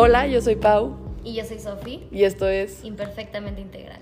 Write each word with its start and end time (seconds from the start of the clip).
Hola, 0.00 0.28
yo 0.28 0.40
soy 0.40 0.54
Pau. 0.54 0.96
Y 1.24 1.34
yo 1.34 1.44
soy 1.44 1.58
Sofi. 1.58 2.06
Y 2.12 2.22
esto 2.22 2.46
es 2.46 2.84
Imperfectamente 2.84 3.60
Integral. 3.60 4.00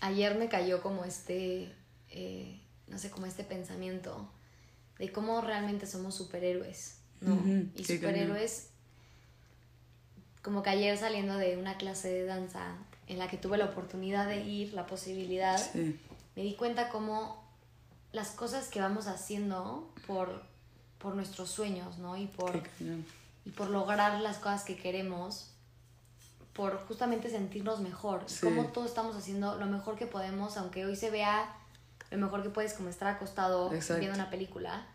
Ayer 0.00 0.36
me 0.36 0.48
cayó 0.48 0.82
como 0.82 1.04
este, 1.04 1.72
eh, 2.10 2.60
no 2.88 2.98
sé, 2.98 3.10
como 3.10 3.26
este 3.26 3.44
pensamiento 3.44 4.28
de 4.98 5.12
cómo 5.12 5.40
realmente 5.40 5.86
somos 5.86 6.16
superhéroes, 6.16 6.98
¿no? 7.20 7.40
Y 7.76 7.84
superhéroes, 7.84 8.70
como 10.42 10.64
que 10.64 10.70
ayer 10.70 10.98
saliendo 10.98 11.36
de 11.36 11.58
una 11.58 11.76
clase 11.76 12.12
de 12.12 12.24
danza 12.24 12.76
en 13.06 13.20
la 13.20 13.28
que 13.28 13.36
tuve 13.36 13.56
la 13.56 13.66
oportunidad 13.66 14.26
de 14.26 14.44
ir, 14.44 14.74
la 14.74 14.86
posibilidad, 14.86 15.56
Sí. 15.56 15.96
me 16.34 16.42
di 16.42 16.56
cuenta 16.56 16.88
cómo 16.88 17.40
las 18.10 18.30
cosas 18.30 18.66
que 18.66 18.80
vamos 18.80 19.06
haciendo 19.06 19.88
por, 20.08 20.47
por 20.98 21.14
nuestros 21.14 21.50
sueños, 21.50 21.98
¿no? 21.98 22.16
Y 22.16 22.26
por, 22.26 22.60
y 23.44 23.50
por 23.50 23.70
lograr 23.70 24.20
las 24.20 24.38
cosas 24.38 24.64
que 24.64 24.76
queremos, 24.76 25.50
por 26.52 26.84
justamente 26.86 27.30
sentirnos 27.30 27.80
mejor. 27.80 28.24
Sí. 28.26 28.40
Cómo 28.42 28.66
todos 28.66 28.88
estamos 28.88 29.16
haciendo 29.16 29.56
lo 29.56 29.66
mejor 29.66 29.96
que 29.96 30.06
podemos, 30.06 30.56
aunque 30.56 30.84
hoy 30.84 30.96
se 30.96 31.10
vea 31.10 31.54
lo 32.10 32.18
mejor 32.18 32.42
que 32.42 32.50
puedes 32.50 32.74
como 32.74 32.88
estar 32.88 33.08
acostado 33.08 33.72
Exacto. 33.72 34.00
viendo 34.00 34.16
una 34.16 34.30
película. 34.30 34.86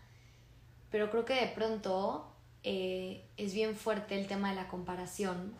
Pero 0.91 1.09
creo 1.09 1.25
que 1.25 1.33
de 1.35 1.47
pronto 1.47 2.27
eh, 2.63 3.25
es 3.37 3.53
bien 3.53 3.75
fuerte 3.75 4.19
el 4.19 4.27
tema 4.27 4.49
de 4.49 4.55
la 4.55 4.67
comparación 4.67 5.53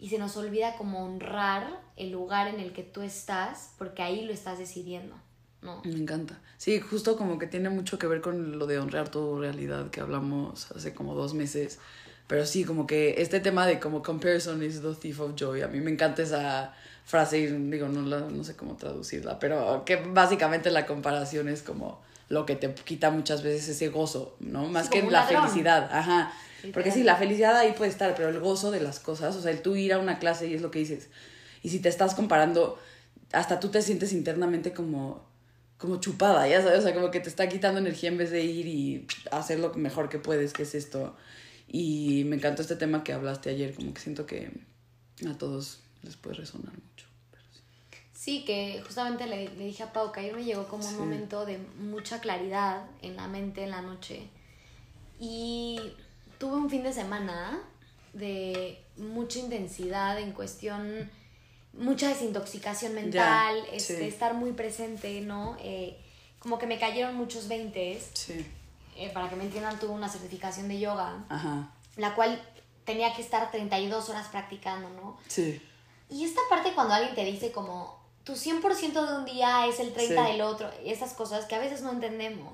y 0.00 0.08
se 0.08 0.18
nos 0.18 0.36
olvida 0.36 0.76
como 0.76 1.04
honrar 1.04 1.80
el 1.96 2.10
lugar 2.10 2.48
en 2.48 2.58
el 2.58 2.72
que 2.72 2.82
tú 2.82 3.02
estás 3.02 3.74
porque 3.78 4.02
ahí 4.02 4.24
lo 4.24 4.32
estás 4.32 4.58
decidiendo, 4.58 5.14
¿no? 5.62 5.82
Me 5.84 5.92
encanta. 5.94 6.38
Sí, 6.58 6.80
justo 6.80 7.16
como 7.16 7.38
que 7.38 7.46
tiene 7.46 7.70
mucho 7.70 7.98
que 7.98 8.06
ver 8.06 8.20
con 8.20 8.58
lo 8.58 8.66
de 8.66 8.78
honrar 8.78 9.08
tu 9.10 9.38
realidad 9.40 9.90
que 9.90 10.00
hablamos 10.00 10.70
hace 10.72 10.94
como 10.94 11.14
dos 11.14 11.34
meses. 11.34 11.78
Pero 12.26 12.46
sí, 12.46 12.64
como 12.64 12.86
que 12.86 13.20
este 13.22 13.40
tema 13.40 13.66
de 13.66 13.80
como 13.80 14.02
comparison 14.02 14.62
is 14.62 14.80
the 14.82 14.94
thief 14.94 15.20
of 15.20 15.34
joy. 15.36 15.62
A 15.62 15.68
mí 15.68 15.80
me 15.80 15.90
encanta 15.90 16.22
esa 16.22 16.72
frase 17.04 17.50
digo, 17.50 17.88
no, 17.88 18.02
la, 18.02 18.20
no 18.20 18.44
sé 18.44 18.54
cómo 18.54 18.76
traducirla, 18.76 19.38
pero 19.40 19.84
que 19.84 19.96
básicamente 19.96 20.70
la 20.70 20.86
comparación 20.86 21.48
es 21.48 21.62
como 21.62 22.00
lo 22.28 22.46
que 22.46 22.54
te 22.54 22.72
quita 22.72 23.10
muchas 23.10 23.42
veces 23.42 23.68
ese 23.70 23.88
gozo, 23.88 24.36
¿no? 24.38 24.68
Más 24.68 24.84
Sí, 24.86 24.92
que 24.92 25.02
la 25.02 25.22
ladrón. 25.22 25.42
felicidad, 25.42 25.90
ajá. 25.92 26.32
Porque 26.72 26.92
sí, 26.92 27.02
la 27.02 27.16
felicidad 27.16 27.56
ahí 27.56 27.72
puede 27.72 27.90
estar, 27.90 28.14
pero 28.14 28.28
el 28.28 28.38
gozo 28.38 28.70
de 28.70 28.80
las 28.80 29.00
cosas, 29.00 29.34
o 29.34 29.40
sea, 29.42 29.50
el 29.50 29.62
tú 29.62 29.74
ir 29.74 29.92
a 29.92 29.98
una 29.98 30.18
clase 30.20 30.46
y 30.46 30.54
es 30.54 30.62
lo 30.62 30.70
que 30.70 30.78
dices. 30.78 31.08
Y 31.62 31.70
si 31.70 31.80
te 31.80 31.88
estás 31.88 32.14
comparando, 32.14 32.78
hasta 33.32 33.58
tú 33.58 33.70
te 33.70 33.82
sientes 33.82 34.12
internamente 34.12 34.72
como, 34.72 35.26
como 35.80 35.98
chupada, 35.98 36.46
ya 36.46 36.62
sabes, 36.62 36.80
o 36.80 36.82
sea, 36.82 36.94
como 36.94 37.10
que 37.10 37.20
te 37.20 37.28
está 37.30 37.48
quitando 37.48 37.80
energía 37.80 38.10
en 38.10 38.18
vez 38.18 38.30
de 38.30 38.42
ir 38.44 38.66
y 38.66 39.06
hacer 39.32 39.58
lo 39.58 39.72
mejor 39.74 40.08
que 40.10 40.18
puedes, 40.18 40.52
que 40.52 40.62
es 40.64 40.74
esto. 40.74 41.16
Y 41.66 42.24
me 42.26 42.36
encantó 42.36 42.62
este 42.62 42.76
tema 42.76 43.02
que 43.02 43.12
hablaste 43.12 43.48
ayer, 43.50 43.74
como 43.74 43.94
que 43.94 44.00
siento 44.00 44.26
que 44.26 44.50
a 45.28 45.38
todos 45.38 45.80
les 46.02 46.16
puede 46.16 46.36
resonar 46.36 46.72
mucho. 46.74 47.06
pero 47.30 47.42
sí. 47.52 47.60
Sí, 48.12 48.44
que 48.44 48.82
justamente 48.86 49.26
le, 49.26 49.48
le 49.56 49.64
dije 49.66 49.82
a 49.84 49.92
Pau 49.92 50.12
que 50.12 50.20
ayer 50.20 50.34
me 50.34 50.44
llegó 50.44 50.68
como 50.68 50.84
un 50.84 50.90
Sí. 50.94 50.98
momento 50.98 51.46
de 51.46 51.58
mucha 51.78 52.20
claridad 52.20 52.84
en 53.02 53.16
la 53.16 53.26
mente, 53.28 53.64
en 53.64 53.70
la 53.70 53.80
noche. 53.82 54.28
Y 55.18 55.78
tuve 56.38 56.56
un 56.56 56.68
fin 56.70 56.82
de 56.82 56.92
semana 56.92 57.58
de 58.12 58.82
mucha 58.96 59.38
intensidad 59.38 60.18
en 60.18 60.32
cuestión, 60.32 61.08
mucha 61.72 62.08
desintoxicación 62.08 62.94
mental, 62.94 63.62
este, 63.72 63.98
sí. 63.98 64.04
estar 64.04 64.34
muy 64.34 64.52
presente, 64.52 65.20
¿no? 65.20 65.56
Eh, 65.60 65.98
como 66.38 66.58
que 66.58 66.66
me 66.66 66.78
cayeron 66.78 67.14
muchos 67.16 67.48
veintes. 67.48 68.10
Sí, 68.14 68.44
Eh, 68.96 69.10
para 69.14 69.30
que 69.30 69.36
me 69.36 69.44
entiendan, 69.44 69.78
tuve 69.78 69.92
una 69.92 70.08
certificación 70.08 70.68
de 70.68 70.78
yoga, 70.80 71.24
ajá, 71.30 71.72
la 71.96 72.14
cual 72.14 72.40
tenía 72.84 73.14
que 73.14 73.22
estar 73.22 73.50
32 73.50 74.08
horas 74.10 74.28
practicando, 74.28 74.90
¿no? 74.90 75.16
sí, 75.28 75.60
Y 76.10 76.24
esta 76.24 76.40
parte 76.50 76.72
cuando 76.74 76.94
alguien 76.94 77.14
te 77.14 77.24
dice 77.24 77.50
como 77.52 77.98
tu 78.24 78.32
100% 78.34 79.06
de 79.06 79.16
un 79.16 79.24
día 79.24 79.66
es 79.68 79.78
el 79.80 79.92
30 79.94 80.26
Sí. 80.26 80.32
del 80.32 80.40
otro, 80.42 80.70
esas 80.84 81.14
cosas 81.14 81.44
que 81.46 81.54
a 81.54 81.58
veces 81.60 81.80
no 81.82 81.92
entendemos. 81.92 82.52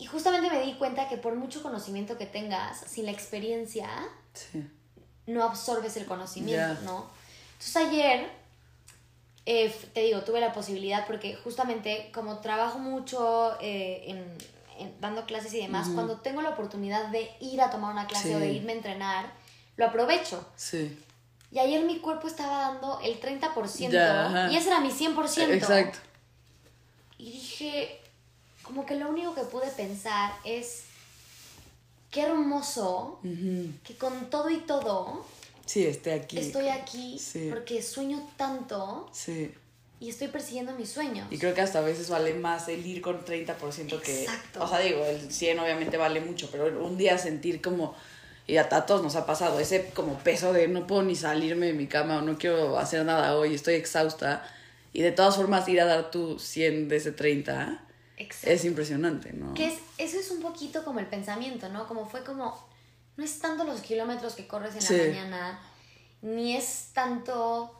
Y 0.00 0.06
justamente 0.06 0.48
me 0.50 0.62
di 0.62 0.74
cuenta 0.74 1.08
que 1.08 1.16
por 1.16 1.34
mucho 1.34 1.62
conocimiento 1.62 2.16
que 2.18 2.26
tengas, 2.26 2.78
sin 2.80 3.04
la 3.06 3.10
experiencia, 3.12 3.88
sí, 4.32 4.64
no 5.26 5.42
absorbes 5.44 5.96
el 5.96 6.06
conocimiento. 6.06 6.80
¿no? 6.84 7.10
Entonces 7.58 7.76
ayer, 7.76 8.30
eh, 9.46 9.74
te 9.94 10.02
digo, 10.02 10.20
tuve 10.22 10.40
la 10.40 10.52
posibilidad 10.52 11.06
porque 11.06 11.34
justamente 11.36 12.10
como 12.14 12.38
trabajo 12.38 12.78
mucho 12.78 13.56
eh, 13.60 14.04
en, 14.06 14.38
en- 14.78 15.00
dando 15.00 15.24
clases 15.26 15.52
y 15.54 15.58
demás, 15.62 15.88
cuando 15.94 16.18
tengo 16.18 16.40
la 16.42 16.50
oportunidad 16.50 17.06
de 17.08 17.30
ir 17.40 17.60
a 17.60 17.70
tomar 17.70 17.92
una 17.92 18.06
clase 18.06 18.28
Sí. 18.28 18.34
o 18.34 18.38
de 18.38 18.52
irme 18.52 18.72
a 18.72 18.76
entrenar, 18.76 19.32
lo 19.76 19.86
aprovecho. 19.86 20.46
sí. 20.56 20.98
Y 21.50 21.58
ayer 21.60 21.82
mi 21.82 21.98
cuerpo 21.98 22.28
estaba 22.28 22.58
dando 22.72 23.00
el 23.02 23.18
30% 23.22 23.88
Ya, 23.90 24.26
ajá. 24.26 24.52
y 24.52 24.56
ese 24.58 24.68
era 24.68 24.80
mi 24.80 24.90
100%. 24.90 25.50
Exacto. 25.54 25.98
Y 27.16 27.32
dije, 27.32 28.00
como 28.62 28.84
que 28.84 28.96
lo 28.96 29.08
único 29.08 29.34
que 29.34 29.44
pude 29.44 29.66
pensar 29.68 30.30
es, 30.44 30.84
qué 32.10 32.20
hermoso 32.24 33.18
que 33.22 33.96
con 33.96 34.28
todo 34.28 34.50
y 34.50 34.58
todo 34.58 35.24
Sí, 35.68 35.86
esté 35.86 36.12
aquí. 36.14 36.38
estoy 36.38 36.68
aquí 36.68 37.18
Sí. 37.18 37.48
porque 37.50 37.82
sueño 37.82 38.26
tanto 38.36 39.08
Sí. 39.12 39.52
y 40.00 40.08
estoy 40.08 40.28
persiguiendo 40.28 40.72
mis 40.74 40.88
sueños. 40.90 41.26
Y 41.30 41.38
creo 41.38 41.54
que 41.54 41.60
hasta 41.60 41.80
a 41.80 41.82
veces 41.82 42.08
vale 42.08 42.32
más 42.34 42.68
el 42.68 42.84
ir 42.86 43.00
con 43.02 43.24
30% 43.24 44.00
que... 44.00 44.22
Exacto. 44.22 44.62
O 44.64 44.68
sea, 44.68 44.78
digo, 44.78 45.04
el 45.04 45.30
100 45.30 45.58
obviamente 45.58 45.96
vale 45.96 46.20
mucho, 46.20 46.48
pero 46.50 46.84
un 46.84 46.96
día 46.96 47.18
sentir 47.18 47.60
como... 47.60 47.94
Y 48.46 48.56
a, 48.56 48.62
a 48.70 48.86
todos 48.86 49.02
nos 49.02 49.14
ha 49.16 49.26
pasado 49.26 49.60
ese 49.60 49.90
como 49.94 50.14
peso 50.20 50.54
de 50.54 50.68
no 50.68 50.86
puedo 50.86 51.02
ni 51.02 51.14
salirme 51.14 51.66
de 51.66 51.74
mi 51.74 51.86
cama 51.86 52.16
o 52.18 52.22
no 52.22 52.38
quiero 52.38 52.78
hacer 52.78 53.04
nada 53.04 53.36
hoy, 53.36 53.54
estoy 53.54 53.74
exhausta. 53.74 54.42
Y 54.94 55.02
de 55.02 55.12
todas 55.12 55.36
formas 55.36 55.68
ir 55.68 55.80
a 55.82 55.84
dar 55.84 56.10
tu 56.10 56.38
100 56.38 56.88
de 56.88 56.96
ese 56.96 57.12
30 57.12 57.84
Exacto. 58.16 58.50
es 58.50 58.64
impresionante, 58.64 59.32
¿no? 59.34 59.52
Que 59.52 59.66
es, 59.66 59.74
eso 59.98 60.18
es 60.18 60.30
un 60.30 60.40
poquito 60.40 60.82
como 60.82 60.98
el 60.98 61.06
pensamiento, 61.06 61.68
¿no? 61.68 61.86
Como 61.86 62.08
fue 62.08 62.24
como, 62.24 62.67
no 63.18 63.24
es 63.24 63.38
tanto 63.40 63.64
los 63.64 63.80
kilómetros 63.82 64.34
que 64.34 64.46
corres 64.46 64.74
en 64.76 64.80
Sí. 64.82 64.96
la 64.96 65.02
mañana, 65.04 65.60
ni 66.22 66.56
es 66.56 66.90
tanto 66.94 67.74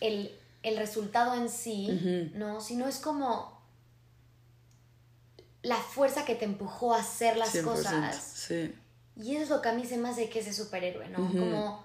el, 0.00 0.34
el 0.62 0.76
resultado 0.78 1.34
en 1.34 1.50
sí, 1.50 1.88
Ujú. 1.90 2.38
¿no? 2.38 2.60
Sino 2.60 2.86
es 2.88 2.98
como 2.98 3.60
la 5.62 5.76
fuerza 5.76 6.24
que 6.24 6.34
te 6.36 6.44
empujó 6.44 6.94
a 6.94 7.00
hacer 7.00 7.36
las 7.36 7.52
100%, 7.54 7.64
cosas. 7.64 8.16
Sí. 8.22 8.74
Y 9.16 9.34
eso 9.34 9.42
es 9.44 9.50
lo 9.50 9.60
que 9.62 9.68
a 9.68 9.72
mí 9.72 9.84
se 9.86 9.96
me 9.96 10.08
hace 10.10 10.28
que 10.28 10.40
es 10.40 10.46
ese 10.46 10.62
superhéroe, 10.62 11.08
¿no? 11.08 11.18
Como, 11.28 11.84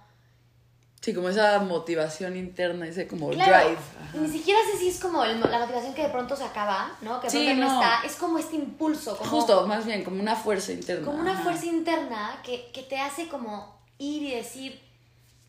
Sí, 1.01 1.13
como 1.13 1.29
esa 1.29 1.59
motivación 1.59 2.35
interna, 2.35 2.85
ese 2.87 3.07
como 3.07 3.29
claro, 3.29 3.51
drive. 3.67 3.77
Ajá. 4.01 4.17
ni 4.17 4.29
siquiera 4.29 4.59
sé 4.69 4.77
si 4.77 4.89
es 4.89 4.99
como 4.99 5.23
el- 5.23 5.39
la 5.39 5.59
motivación 5.59 5.93
que 5.93 6.03
de 6.03 6.09
pronto 6.09 6.35
se 6.35 6.43
acaba, 6.43 6.91
¿no? 7.01 7.21
Que 7.21 7.27
de 7.27 7.31
Sí, 7.31 7.45
pronto 7.45 7.63
no, 7.65 7.73
no. 7.73 7.81
está, 7.81 8.05
es 8.05 8.15
como 8.15 8.37
este 8.37 8.55
impulso, 8.57 9.17
como... 9.17 9.29
Justo, 9.31 9.65
más 9.65 9.85
bien, 9.85 10.03
como 10.03 10.19
una 10.21 10.35
fuerza 10.35 10.73
interna. 10.73 11.05
como 11.05 11.19
una 11.19 11.33
ajá. 11.33 11.43
fuerza 11.43 11.65
interna 11.67 12.41
que, 12.43 12.69
que 12.73 12.83
te 12.83 12.99
hace 12.99 13.29
como 13.29 13.79
ir 13.97 14.23
y 14.23 14.35
decir, 14.35 14.81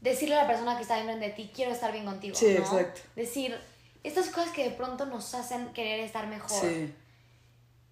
decirle 0.00 0.36
a 0.36 0.42
la 0.42 0.46
persona 0.48 0.76
que 0.76 0.82
está 0.82 0.98
enfrente 1.00 1.26
de 1.26 1.32
ti, 1.32 1.50
quiero 1.52 1.72
estar 1.72 1.90
bien 1.92 2.04
contigo. 2.04 2.36
Sí, 2.36 2.46
¿no? 2.54 2.60
exacto. 2.60 3.00
Decir, 3.16 3.58
estas 4.04 4.28
cosas 4.28 4.50
que 4.52 4.62
de 4.64 4.70
pronto 4.70 5.04
nos 5.06 5.34
hacen 5.34 5.72
querer 5.72 5.98
estar 6.00 6.28
mejor. 6.28 6.60
Sí. 6.60 6.94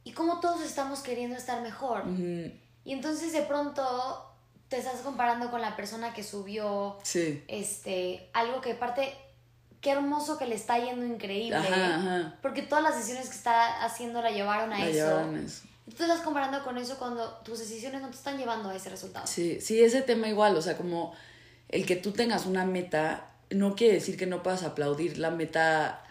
Y 0.04 0.12
como 0.12 0.38
todos 0.40 0.62
estamos 0.62 1.00
queriendo 1.00 1.36
estar 1.36 1.60
mejor. 1.60 2.02
Ujú. 2.06 2.52
Y 2.84 2.92
entonces 2.92 3.32
de 3.32 3.42
pronto 3.42 4.24
te 4.68 4.76
estás 4.78 5.00
comparando 5.00 5.50
con 5.50 5.60
la 5.60 5.76
persona 5.76 6.12
que 6.14 6.22
subió 6.22 6.98
Sí. 7.02 7.42
este 7.48 8.28
algo 8.32 8.60
que 8.60 8.72
aparte 8.72 9.14
qué 9.80 9.90
hermoso 9.92 10.36
que 10.38 10.46
le 10.46 10.54
está 10.56 10.78
yendo 10.78 11.06
increíble 11.06 11.56
Ajá, 11.56 11.94
ajá. 11.96 12.34
porque 12.42 12.62
todas 12.62 12.82
las 12.84 12.96
decisiones 12.96 13.28
que 13.28 13.36
está 13.36 13.84
haciendo 13.84 14.20
la 14.22 14.30
llevaron 14.30 14.72
a 14.72 14.78
La 14.78 14.84
eso 14.88 14.92
llevaron 14.94 15.36
a 15.36 15.40
eso. 15.42 15.62
y 15.86 15.90
tú 15.92 15.96
te 15.98 16.02
estás 16.04 16.20
comparando 16.20 16.62
con 16.64 16.76
eso 16.78 16.98
cuando 16.98 17.28
tus 17.44 17.58
decisiones 17.60 18.02
no 18.02 18.08
te 18.10 18.16
están 18.16 18.36
llevando 18.38 18.68
a 18.70 18.74
ese 18.76 18.90
resultado 18.90 19.26
Sí, 19.26 19.60
sí, 19.60 19.80
ese 19.82 20.02
tema 20.02 20.28
igual, 20.28 20.56
o 20.56 20.62
sea, 20.62 20.76
como 20.76 21.14
el 21.68 21.86
que 21.86 21.96
tú 21.96 22.12
tengas 22.12 22.44
una 22.46 22.64
meta 22.64 23.30
no 23.50 23.74
quiere 23.74 23.94
decir 23.94 24.16
que 24.18 24.26
no 24.26 24.42
puedas 24.42 24.62
aplaudir 24.64 25.16
la 25.18 25.30
meta 25.30 26.02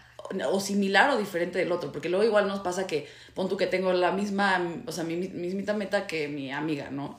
o 0.50 0.58
similar 0.60 1.10
o 1.10 1.16
diferente 1.18 1.58
del 1.58 1.70
otro, 1.70 1.92
porque 1.92 2.08
luego 2.08 2.24
igual 2.24 2.48
nos 2.48 2.60
pasa 2.60 2.86
que, 2.86 3.08
pon 3.34 3.48
tú 3.48 3.56
que 3.56 3.66
tengo 3.68 3.92
la 3.92 4.10
misma, 4.12 4.60
o 4.86 4.92
sea, 4.92 5.04
mi 5.04 5.16
mi- 5.16 5.28
mismita 5.28 5.72
meta 5.74 6.06
que 6.08 6.26
mi 6.28 6.50
amiga, 6.52 6.90
¿no? 6.90 7.18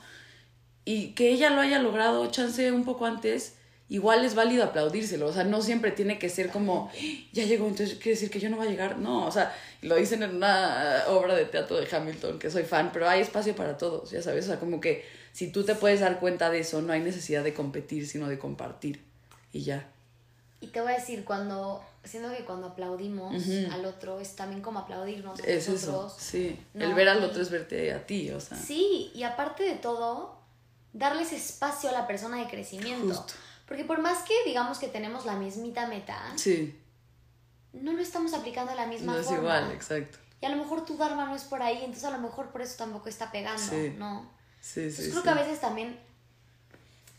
Y 0.84 1.12
que 1.12 1.30
ella 1.30 1.50
lo 1.50 1.60
haya 1.60 1.78
logrado, 1.78 2.26
chance 2.30 2.72
un 2.72 2.84
poco 2.84 3.06
antes, 3.06 3.54
igual 3.88 4.24
es 4.24 4.34
válido 4.34 4.64
aplaudírselo, 4.64 5.26
o 5.26 5.32
sea, 5.32 5.44
no 5.44 5.60
siempre 5.62 5.90
tiene 5.90 6.18
que 6.18 6.28
ser 6.28 6.50
como, 6.50 6.90
ya 7.32 7.44
llegó, 7.44 7.66
entonces 7.66 7.96
quiere 7.96 8.12
decir 8.12 8.30
que 8.30 8.40
yo 8.40 8.48
no 8.48 8.56
voy 8.56 8.68
a 8.68 8.70
llegar, 8.70 8.98
no, 8.98 9.26
o 9.26 9.32
sea, 9.32 9.54
lo 9.82 9.96
dicen 9.96 10.22
en 10.22 10.36
una 10.36 11.04
obra 11.08 11.34
de 11.34 11.44
teatro 11.44 11.76
de 11.76 11.88
Hamilton, 11.94 12.38
que 12.38 12.50
soy 12.50 12.62
fan, 12.62 12.90
pero 12.92 13.08
hay 13.08 13.20
espacio 13.20 13.54
para 13.56 13.76
todos, 13.76 14.10
ya 14.10 14.22
sabes, 14.22 14.44
o 14.44 14.48
sea, 14.48 14.60
como 14.60 14.80
que 14.80 15.04
si 15.32 15.50
tú 15.50 15.64
te 15.64 15.74
puedes 15.74 16.00
dar 16.00 16.20
cuenta 16.20 16.50
de 16.50 16.60
eso, 16.60 16.80
no 16.82 16.92
hay 16.92 17.00
necesidad 17.00 17.42
de 17.42 17.52
competir, 17.52 18.06
sino 18.06 18.28
de 18.28 18.38
compartir, 18.38 19.02
y 19.52 19.62
ya. 19.62 19.88
Y 20.60 20.68
te 20.68 20.80
voy 20.80 20.92
a 20.92 20.96
decir, 20.96 21.24
cuando 21.24 21.82
siento 22.04 22.30
que 22.30 22.44
cuando 22.44 22.68
aplaudimos 22.68 23.34
al 23.72 23.84
otro 23.84 24.20
es 24.20 24.36
también 24.36 24.62
como 24.62 24.78
aplaudirnos 24.78 25.40
a 25.40 25.42
Es 25.42 25.68
eso, 25.68 25.72
nosotros. 25.72 26.14
sí. 26.18 26.58
¿no? 26.74 26.84
El 26.84 26.94
ver 26.94 27.08
al 27.08 27.22
otro 27.24 27.42
es 27.42 27.50
verte 27.50 27.92
a 27.92 28.06
ti, 28.06 28.30
o 28.30 28.40
sea. 28.40 28.56
Sí, 28.56 29.10
y 29.14 29.22
aparte 29.22 29.64
de 29.64 29.74
todo, 29.76 30.39
darles 30.92 31.32
espacio 31.32 31.88
a 31.90 31.92
la 31.92 32.06
persona 32.06 32.38
de 32.38 32.48
crecimiento. 32.48 33.14
Justo. 33.14 33.34
Porque 33.66 33.84
por 33.84 34.00
más 34.00 34.22
que 34.24 34.34
digamos 34.44 34.78
que 34.78 34.88
tenemos 34.88 35.24
la 35.26 35.36
mismita 35.36 35.86
meta, 35.86 36.20
Sí, 36.36 36.76
no 37.72 37.92
lo 37.92 38.02
estamos 38.02 38.34
aplicando 38.34 38.72
de 38.72 38.76
la 38.76 38.86
misma 38.86 39.12
no 39.12 39.18
es 39.20 39.26
forma. 39.26 39.40
igual, 39.40 39.70
exacto. 39.72 40.18
Y 40.40 40.46
a 40.46 40.48
lo 40.48 40.56
mejor 40.56 40.84
tu 40.84 40.96
Dharma 40.96 41.26
no 41.26 41.36
es 41.36 41.44
por 41.44 41.62
ahí, 41.62 41.76
entonces 41.78 42.04
a 42.04 42.10
lo 42.10 42.18
mejor 42.18 42.48
por 42.50 42.62
eso 42.62 42.76
tampoco 42.78 43.08
está 43.08 43.30
pegando, 43.30 43.62
Sí. 43.62 43.94
¿no? 43.98 44.28
Sí, 44.60 44.80
Entonces 44.80 45.04
sí, 45.06 45.10
creo 45.12 45.22
que 45.22 45.28
a 45.30 45.34
veces 45.34 45.60
también, 45.60 46.00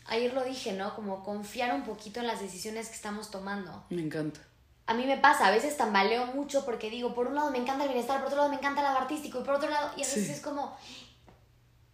ayer 0.06 0.34
lo 0.34 0.44
dije, 0.44 0.72
¿no? 0.72 0.94
Como 0.94 1.22
confiar 1.24 1.74
un 1.74 1.84
poquito 1.84 2.20
en 2.20 2.26
las 2.26 2.40
decisiones 2.40 2.88
que 2.88 2.94
estamos 2.94 3.30
tomando. 3.30 3.84
Me 3.90 4.02
encanta. 4.02 4.40
A 4.86 4.94
mí 4.94 5.06
me 5.06 5.16
pasa, 5.16 5.46
a 5.46 5.50
veces 5.50 5.76
tambaleo 5.76 6.26
mucho 6.26 6.64
porque 6.64 6.90
digo, 6.90 7.14
por 7.14 7.28
un 7.28 7.36
lado 7.36 7.50
me 7.50 7.58
encanta 7.58 7.84
el 7.84 7.88
bienestar, 7.90 8.18
por 8.18 8.26
otro 8.26 8.38
lado 8.38 8.50
me 8.50 8.56
encanta 8.56 8.80
el 8.80 8.86
lado 8.88 8.98
artístico, 8.98 9.40
y 9.40 9.44
por 9.44 9.54
otro 9.54 9.70
lado, 9.70 9.90
y 9.96 10.02
a 10.02 10.06
veces 10.06 10.28
es 10.28 10.40
como, 10.40 10.76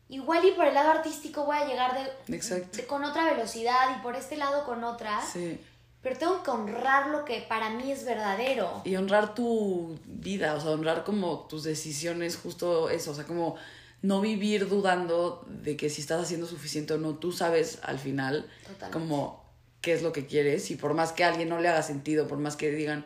igual 0.09 0.45
y 0.45 0.53
por 0.53 0.67
el 0.67 0.75
lado 0.75 0.91
artístico 0.91 1.45
voy 1.45 1.57
a 1.57 1.67
llegar 1.67 1.95
de, 2.27 2.87
con 2.87 3.05
otra 3.05 3.25
velocidad 3.33 3.97
y 3.99 4.03
por 4.03 4.17
este 4.17 4.37
lado 4.37 4.65
con 4.65 4.83
otra, 4.85 5.21
Sí. 5.23 5.61
pero 6.03 6.17
tengo 6.17 6.43
que 6.43 6.51
honrar 6.51 7.09
lo 7.09 7.25
que 7.25 7.43
para 7.49 7.71
mí 7.71 7.91
es 7.93 8.05
verdadero. 8.05 8.81
Y 8.85 8.97
honrar 8.97 9.35
tu 9.35 9.99
vida, 10.07 10.55
o 10.55 10.61
sea, 10.61 10.71
honrar 10.71 11.05
como 11.05 11.41
tus 11.49 11.65
decisiones, 11.65 12.37
justo 12.37 12.89
eso, 12.91 13.11
o 13.11 13.15
sea, 13.15 13.25
como 13.25 13.57
no 14.01 14.21
vivir 14.21 14.69
dudando 14.69 15.45
de 15.49 15.77
que 15.77 15.91
si 15.91 16.01
estás 16.01 16.23
haciendo 16.23 16.47
suficiente 16.47 16.95
o 16.95 16.99
no, 16.99 17.15
tú 17.17 17.33
sabes 17.33 17.81
al 17.83 17.99
final 17.99 18.49
Totalmente. 18.63 18.91
como 18.93 19.45
qué 19.81 19.93
es 19.93 20.03
lo 20.03 20.13
que 20.13 20.27
quieres 20.27 20.71
y 20.71 20.77
por 20.77 20.95
más 20.95 21.13
que 21.13 21.25
a 21.25 21.29
alguien 21.29 21.49
no 21.49 21.61
le 21.61 21.69
haga 21.69 21.83
sentido, 21.83 22.29
por 22.29 22.39
más 22.39 22.57
que 22.57 22.71
digan, 22.71 23.05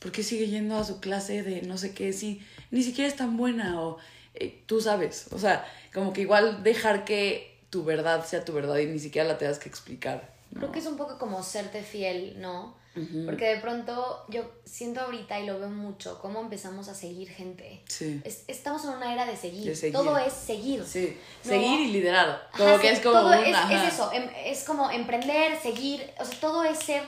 ¿por 0.00 0.10
qué 0.12 0.22
sigue 0.24 0.48
yendo 0.48 0.76
a 0.76 0.84
su 0.84 0.98
clase 1.00 1.42
de 1.44 1.62
no 1.62 1.78
sé 1.78 1.94
qué? 1.94 2.12
Si 2.12 2.42
ni 2.72 2.82
siquiera 2.82 3.08
es 3.08 3.16
tan 3.16 3.36
buena 3.36 3.80
o 3.80 3.98
eh, 4.34 4.62
tú 4.66 4.80
sabes, 4.80 5.26
o 5.32 5.38
sea, 5.38 5.66
como 5.92 6.12
que 6.12 6.22
igual 6.22 6.62
dejar 6.62 7.04
que 7.04 7.58
tu 7.70 7.84
verdad 7.84 8.24
sea 8.26 8.44
tu 8.44 8.52
verdad 8.52 8.76
y 8.78 8.86
ni 8.86 8.98
siquiera 8.98 9.26
la 9.28 9.38
tengas 9.38 9.58
que 9.58 9.68
explicar. 9.68 10.30
¿no? 10.50 10.60
Creo 10.60 10.72
que 10.72 10.78
es 10.80 10.86
un 10.86 10.96
poco 10.96 11.18
como 11.18 11.42
serte 11.42 11.82
fiel, 11.82 12.40
¿no? 12.40 12.80
Porque 13.24 13.46
de 13.46 13.56
pronto 13.58 14.22
yo 14.28 14.42
siento 14.66 15.00
ahorita 15.00 15.40
y 15.40 15.46
lo 15.46 15.58
veo 15.58 15.70
mucho, 15.70 16.18
cómo 16.20 16.40
empezamos 16.42 16.88
a 16.88 16.94
seguir 16.94 17.30
gente. 17.30 17.80
Sí. 17.88 18.20
Es- 18.22 18.44
estamos 18.48 18.84
en 18.84 18.90
una 18.90 19.14
era 19.14 19.24
de 19.24 19.34
seguir. 19.34 19.64
De 19.64 19.74
seguir. 19.74 19.94
Todo 19.94 20.18
es 20.18 20.30
seguir. 20.34 20.84
Sí, 20.84 21.16
¿no? 21.44 21.50
seguir 21.50 21.80
y 21.80 21.86
liderar. 21.92 22.28
Ajá, 22.52 22.58
Como 22.64 22.78
que 22.78 22.90
es 22.90 23.00
como 23.00 23.14
todo 23.14 23.28
un- 23.28 23.44
es, 23.46 23.54
ajá. 23.56 23.86
es 23.86 23.94
eso, 23.94 24.12
em- 24.12 24.28
es 24.44 24.64
como 24.64 24.90
emprender, 24.90 25.58
seguir, 25.58 26.04
o 26.20 26.24
sea, 26.26 26.38
todo 26.38 26.64
es 26.64 26.78
ser, 26.80 27.02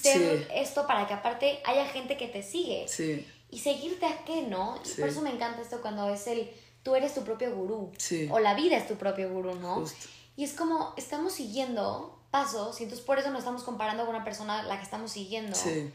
ser 0.00 0.38
Sí. 0.38 0.46
esto 0.54 0.86
para 0.86 1.06
que 1.06 1.12
aparte 1.12 1.60
haya 1.66 1.84
gente 1.84 2.16
que 2.16 2.28
te 2.28 2.42
sigue. 2.42 2.86
Sí, 2.88 3.26
Y 3.50 3.58
seguirte 3.60 4.06
a 4.06 4.24
qué, 4.24 4.42
¿no? 4.42 4.80
Y. 4.84 5.00
Por 5.00 5.08
eso 5.10 5.20
me 5.20 5.30
encanta 5.30 5.60
esto 5.60 5.80
cuando 5.82 6.08
es 6.12 6.26
el, 6.28 6.50
tú 6.86 6.94
eres 6.94 7.14
tu 7.14 7.24
propio 7.24 7.52
gurú. 7.52 7.90
Sí. 7.98 8.28
O 8.30 8.38
la 8.38 8.54
vida 8.54 8.76
es 8.76 8.86
tu 8.86 8.94
propio 8.94 9.28
gurú, 9.28 9.56
¿no? 9.56 9.80
Justo. 9.80 10.06
Y 10.36 10.44
es 10.44 10.52
como, 10.52 10.94
estamos 10.96 11.32
siguiendo 11.32 12.16
pasos 12.30 12.80
y 12.80 12.84
entonces 12.84 13.04
por 13.04 13.18
eso 13.18 13.30
nos 13.30 13.40
estamos 13.40 13.64
comparando 13.64 14.06
con 14.06 14.14
una 14.14 14.22
persona 14.24 14.60
a 14.60 14.62
la 14.62 14.76
que 14.76 14.84
estamos 14.84 15.10
siguiendo. 15.10 15.56
sí, 15.56 15.90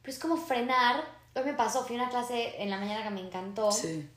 Pero 0.00 0.12
es 0.14 0.18
como 0.18 0.38
frenar. 0.38 1.04
Hoy 1.34 1.44
me 1.44 1.52
pasó, 1.52 1.84
fui 1.84 1.96
a 1.96 2.00
una 2.00 2.08
clase 2.08 2.62
en 2.62 2.70
la 2.70 2.78
mañana 2.78 3.02
que 3.02 3.10
me 3.10 3.20
encantó 3.20 3.70
sí, 3.70 4.08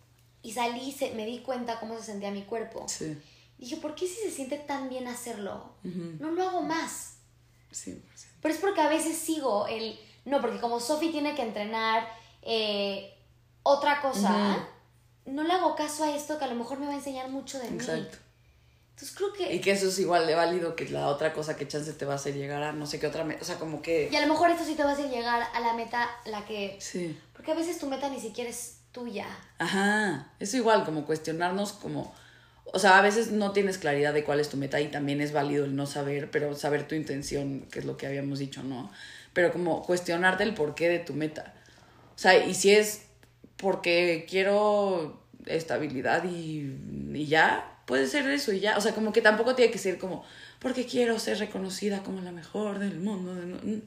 y 0.41 0.53
salí 0.53 0.87
y 0.87 0.93
se, 0.93 1.11
me 1.15 1.25
di 1.25 1.39
cuenta 1.39 1.81
cómo 1.81 1.97
se 1.97 2.05
sentía 2.05 2.31
mi 2.31 2.43
cuerpo. 2.43 2.87
sí, 2.87 3.21
Dije, 3.57 3.75
¿por 3.75 3.93
qué 3.93 4.07
si 4.07 4.21
se 4.21 4.31
siente 4.31 4.57
tan 4.59 4.87
bien 4.87 5.09
hacerlo? 5.09 5.73
No 5.83 6.31
lo 6.31 6.47
hago 6.47 6.61
más. 6.61 7.17
sí, 7.71 8.01
sí. 8.15 8.27
Pero 8.41 8.53
es 8.53 8.61
porque 8.61 8.79
a 8.79 8.87
veces 8.87 9.17
sigo 9.17 9.67
el... 9.67 9.99
No, 10.23 10.39
porque 10.39 10.61
como 10.61 10.79
Sofi 10.79 11.09
tiene 11.09 11.35
que 11.35 11.41
entrenar 11.41 12.07
eh, 12.41 13.13
otra 13.63 13.99
cosa, 13.99 14.65
no 15.27 15.43
le 15.43 15.53
hago 15.53 15.75
caso 15.75 16.03
a 16.03 16.15
esto 16.15 16.37
que 16.37 16.45
a 16.45 16.47
lo 16.47 16.55
mejor 16.55 16.79
me 16.79 16.87
va 16.87 16.93
a 16.93 16.95
enseñar 16.95 17.29
mucho 17.29 17.59
de 17.59 17.69
mí. 17.69 17.77
Exacto. 17.77 18.17
Entonces 18.91 19.15
creo 19.15 19.33
que... 19.33 19.53
Y 19.53 19.61
que 19.61 19.71
eso 19.71 19.87
es 19.87 19.99
igual 19.99 20.25
de 20.25 20.33
válido 20.33 20.75
que 20.75 20.89
la 20.89 21.07
otra 21.07 21.31
cosa 21.31 21.55
que 21.55 21.67
chance 21.67 21.93
te 21.93 22.05
va 22.05 22.13
a 22.13 22.15
hacer 22.15 22.33
llegar 22.33 22.63
a 22.63 22.71
no 22.71 22.87
sé 22.87 22.99
qué 22.99 23.05
otra 23.05 23.23
meta. 23.23 23.41
O 23.43 23.45
sea, 23.45 23.59
como 23.59 23.81
que. 23.81 24.09
Y 24.11 24.15
a 24.15 24.21
lo 24.21 24.27
mejor 24.27 24.49
esto 24.49 24.65
sí 24.65 24.73
te 24.73 24.83
va 24.83 24.89
a 24.89 24.93
hacer 24.93 25.09
llegar 25.09 25.47
a 25.53 25.59
la 25.59 25.73
meta, 25.73 26.09
la 26.25 26.45
que... 26.45 26.77
Sí. 26.79 27.15
Porque 27.33 27.51
a 27.51 27.55
veces 27.55 27.77
tu 27.77 27.85
meta 27.85 28.09
ni 28.09 28.19
siquiera 28.19 28.49
es 28.49 28.77
tuya. 28.91 29.27
Ajá. 29.59 30.31
Eso 30.39 30.57
igual, 30.57 30.83
como 30.83 31.05
cuestionarnos, 31.05 31.73
como. 31.73 32.13
O 32.73 32.79
sea, 32.79 32.97
a 32.97 33.01
veces 33.01 33.31
no 33.31 33.51
tienes 33.51 33.77
claridad 33.77 34.13
de 34.13 34.23
cuál 34.23 34.39
es 34.39 34.49
tu 34.49 34.57
meta 34.57 34.81
y 34.81 34.89
también 34.89 35.21
es 35.21 35.31
válido 35.31 35.65
el 35.65 35.75
no 35.75 35.85
saber, 35.85 36.31
pero 36.31 36.55
saber 36.55 36.87
tu 36.87 36.95
intención, 36.95 37.67
que 37.71 37.79
es 37.79 37.85
lo 37.85 37.95
que 37.95 38.07
habíamos 38.07 38.39
dicho, 38.39 38.63
¿no? 38.63 38.91
Pero 39.33 39.53
como 39.53 39.83
cuestionarte 39.83 40.43
el 40.43 40.53
porqué 40.53 40.89
de 40.89 40.99
tu 40.99 41.13
meta. 41.13 41.53
O 42.15 42.19
sea, 42.19 42.45
y 42.45 42.55
si 42.55 42.71
es 42.71 43.03
porque 43.57 44.25
quiero 44.29 45.21
estabilidad 45.45 46.23
y, 46.25 46.75
y 47.13 47.27
ya, 47.27 47.81
puede 47.85 48.07
ser 48.07 48.29
eso 48.29 48.51
y 48.53 48.59
ya. 48.59 48.77
O 48.77 48.81
sea, 48.81 48.93
como 48.93 49.11
que 49.11 49.21
tampoco 49.21 49.55
tiene 49.55 49.71
que 49.71 49.79
ser 49.79 49.97
como 49.97 50.23
porque 50.59 50.85
quiero 50.85 51.19
ser 51.19 51.39
reconocida 51.39 52.03
como 52.03 52.21
la 52.21 52.31
mejor 52.31 52.79
del 52.79 52.99
mundo. 52.99 53.33
No, 53.33 53.81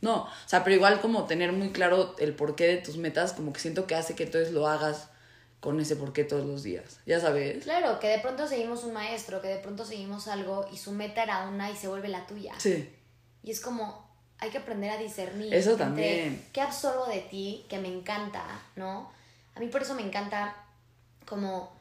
no, 0.00 0.22
o 0.24 0.28
sea, 0.46 0.64
pero 0.64 0.76
igual 0.76 1.00
como 1.00 1.26
tener 1.26 1.52
muy 1.52 1.70
claro 1.70 2.16
el 2.18 2.34
porqué 2.34 2.66
de 2.66 2.76
tus 2.78 2.96
metas, 2.96 3.32
como 3.32 3.52
que 3.52 3.60
siento 3.60 3.86
que 3.86 3.94
hace 3.94 4.14
que 4.14 4.24
entonces 4.24 4.52
lo 4.52 4.66
hagas 4.66 5.08
con 5.60 5.78
ese 5.78 5.94
porqué 5.94 6.24
todos 6.24 6.44
los 6.44 6.64
días. 6.64 6.98
Ya 7.06 7.20
sabes. 7.20 7.62
Claro, 7.62 8.00
que 8.00 8.08
de 8.08 8.18
pronto 8.18 8.48
seguimos 8.48 8.82
un 8.82 8.92
maestro, 8.92 9.40
que 9.40 9.46
de 9.46 9.58
pronto 9.58 9.84
seguimos 9.84 10.26
algo 10.26 10.66
y 10.72 10.76
su 10.76 10.90
meta 10.90 11.22
era 11.22 11.48
una 11.48 11.70
y 11.70 11.76
se 11.76 11.86
vuelve 11.86 12.08
la 12.08 12.26
tuya. 12.26 12.52
Sí, 12.58 12.90
Y 13.44 13.52
es 13.52 13.60
como, 13.60 14.11
hay 14.42 14.50
que 14.50 14.58
aprender 14.58 14.90
a 14.90 14.96
discernir. 14.98 15.54
Eso 15.54 15.70
entre 15.72 15.84
también. 15.86 16.48
¿Qué 16.52 16.60
absorbo 16.60 17.06
de 17.06 17.20
ti? 17.20 17.64
Que 17.68 17.78
me 17.78 17.88
encanta, 17.88 18.44
¿no? 18.76 19.10
A 19.54 19.60
mí 19.60 19.68
por 19.68 19.82
eso 19.82 19.94
me 19.94 20.02
encanta 20.02 20.54
como... 21.26 21.72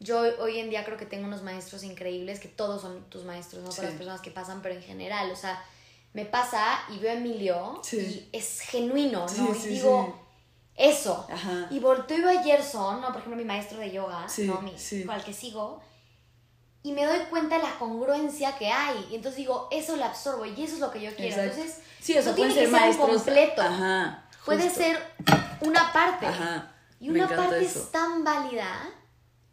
Yo 0.00 0.20
hoy 0.40 0.58
en 0.60 0.70
día 0.70 0.84
creo 0.84 0.96
que 0.96 1.06
tengo 1.06 1.26
unos 1.26 1.42
maestros 1.42 1.82
increíbles, 1.82 2.38
que 2.38 2.48
todos 2.48 2.80
son 2.82 3.02
tus 3.10 3.24
maestros, 3.24 3.62
no 3.64 3.70
Sí. 3.72 3.76
todas 3.78 3.90
las 3.90 3.98
personas 3.98 4.20
que 4.20 4.30
pasan, 4.30 4.62
pero 4.62 4.74
en 4.76 4.82
general, 4.82 5.30
o 5.30 5.36
sea, 5.36 5.60
me 6.12 6.24
pasa 6.24 6.80
y 6.88 6.98
veo 6.98 7.10
a 7.10 7.14
Emilio 7.14 7.80
Sí. 7.82 8.28
y 8.32 8.36
es 8.36 8.60
genuino, 8.60 9.20
¿no? 9.36 9.54
Sí, 9.54 9.66
y 9.66 9.68
digo, 9.74 10.16
eso. 10.76 11.26
Ajá. 11.28 11.66
Y 11.70 11.80
volteo 11.80 12.16
y 12.18 12.20
veo 12.20 12.38
a 12.38 12.42
Gerson, 12.44 13.00
¿no? 13.00 13.08
Por 13.08 13.16
ejemplo, 13.18 13.36
mi 13.36 13.44
maestro 13.44 13.78
de 13.78 13.90
yoga, 13.90 14.26
¿no? 14.38 14.62
Mi, 14.62 14.72
al 15.08 15.24
que 15.24 15.32
sigo. 15.32 15.82
Y 16.82 16.92
me 16.92 17.04
doy 17.04 17.18
cuenta 17.30 17.56
de 17.56 17.62
la 17.64 17.78
congruencia 17.78 18.56
que 18.56 18.68
hay. 18.68 19.08
Y 19.10 19.16
entonces 19.16 19.36
digo, 19.38 19.68
eso 19.70 19.96
lo 19.96 20.04
absorbo 20.04 20.44
y 20.44 20.62
eso 20.62 20.74
es 20.74 20.80
lo 20.80 20.90
que 20.90 21.00
yo 21.00 21.14
quiero. 21.14 21.34
Exacto. 21.42 21.60
Entonces, 21.60 21.82
Sí, 22.00 22.16
o 22.16 22.22
sea, 22.22 22.30
no 22.30 22.36
tiene 22.36 22.54
ser 22.54 22.64
que 22.64 22.70
ser 22.70 22.80
maestros. 22.80 23.10
completo. 23.10 23.62
Ajá. 23.62 24.24
Puede 24.44 24.70
ser 24.70 24.98
una 25.60 25.92
parte. 25.92 26.26
Ajá. 26.26 26.72
Y 27.00 27.10
una 27.10 27.28
parte 27.28 27.62
eso. 27.64 27.80
es 27.80 27.90
tan 27.92 28.24
válida, 28.24 28.88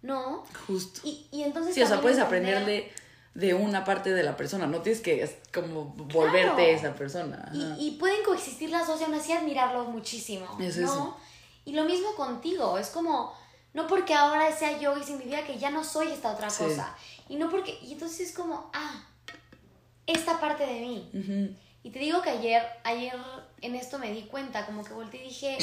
¿no? 0.02 0.44
Justo. 0.68 1.02
Y, 1.04 1.28
y 1.32 1.44
entonces. 1.44 1.74
Sí, 1.76 1.82
o 1.82 1.88
sea, 1.88 2.00
puedes 2.02 2.20
aprender 2.20 2.66
de, 2.66 2.92
de 3.34 3.54
una 3.54 3.84
parte 3.84 4.12
de 4.14 4.24
la 4.24 4.38
persona. 4.38 4.68
No 4.68 4.82
tienes 4.82 5.02
que 5.02 5.24
es 5.24 5.36
como 5.54 5.86
volverte 5.96 6.56
Claro. 6.56 6.60
esa 6.62 6.96
persona. 6.96 7.50
Y, 7.54 7.88
y 7.88 7.92
pueden 8.00 8.24
coexistir 8.24 8.70
las 8.70 8.88
dos 8.88 9.02
y 9.02 9.04
aún 9.04 9.16
así 9.16 9.34
admirarlo 9.34 9.86
muchísimo. 9.86 10.46
Es 10.60 10.78
¿no? 10.78 10.86
eso. 10.86 11.18
Y 11.66 11.74
lo 11.74 11.84
mismo 11.86 12.14
contigo, 12.16 12.78
es 12.78 12.90
como, 12.90 13.34
no 13.74 13.88
porque 13.88 14.14
ahora 14.14 14.56
sea 14.56 14.80
yoga 14.80 15.00
y 15.02 15.04
significa 15.04 15.44
que 15.44 15.58
ya 15.58 15.72
no 15.72 15.84
soy 15.84 16.12
esta 16.12 16.32
otra 16.32 16.50
Sí. 16.50 16.64
cosa. 16.64 16.96
Y 17.30 17.36
no 17.38 17.50
porque, 17.50 17.80
y 17.82 17.94
entonces 17.94 18.30
es 18.30 18.36
como, 18.36 18.70
ah, 18.74 19.04
esta 20.06 20.40
parte 20.40 20.66
de 20.66 20.80
mí. 20.82 21.56
Y 21.84 21.90
te 21.92 22.00
digo 22.00 22.22
que 22.22 22.30
ayer, 22.32 22.64
ayer 22.84 23.14
en 23.62 23.76
esto 23.76 24.00
me 24.00 24.12
di 24.12 24.24
cuenta, 24.24 24.66
como 24.66 24.84
que 24.84 24.94
volteé 24.94 25.22
y 25.24 25.28
dije, 25.30 25.58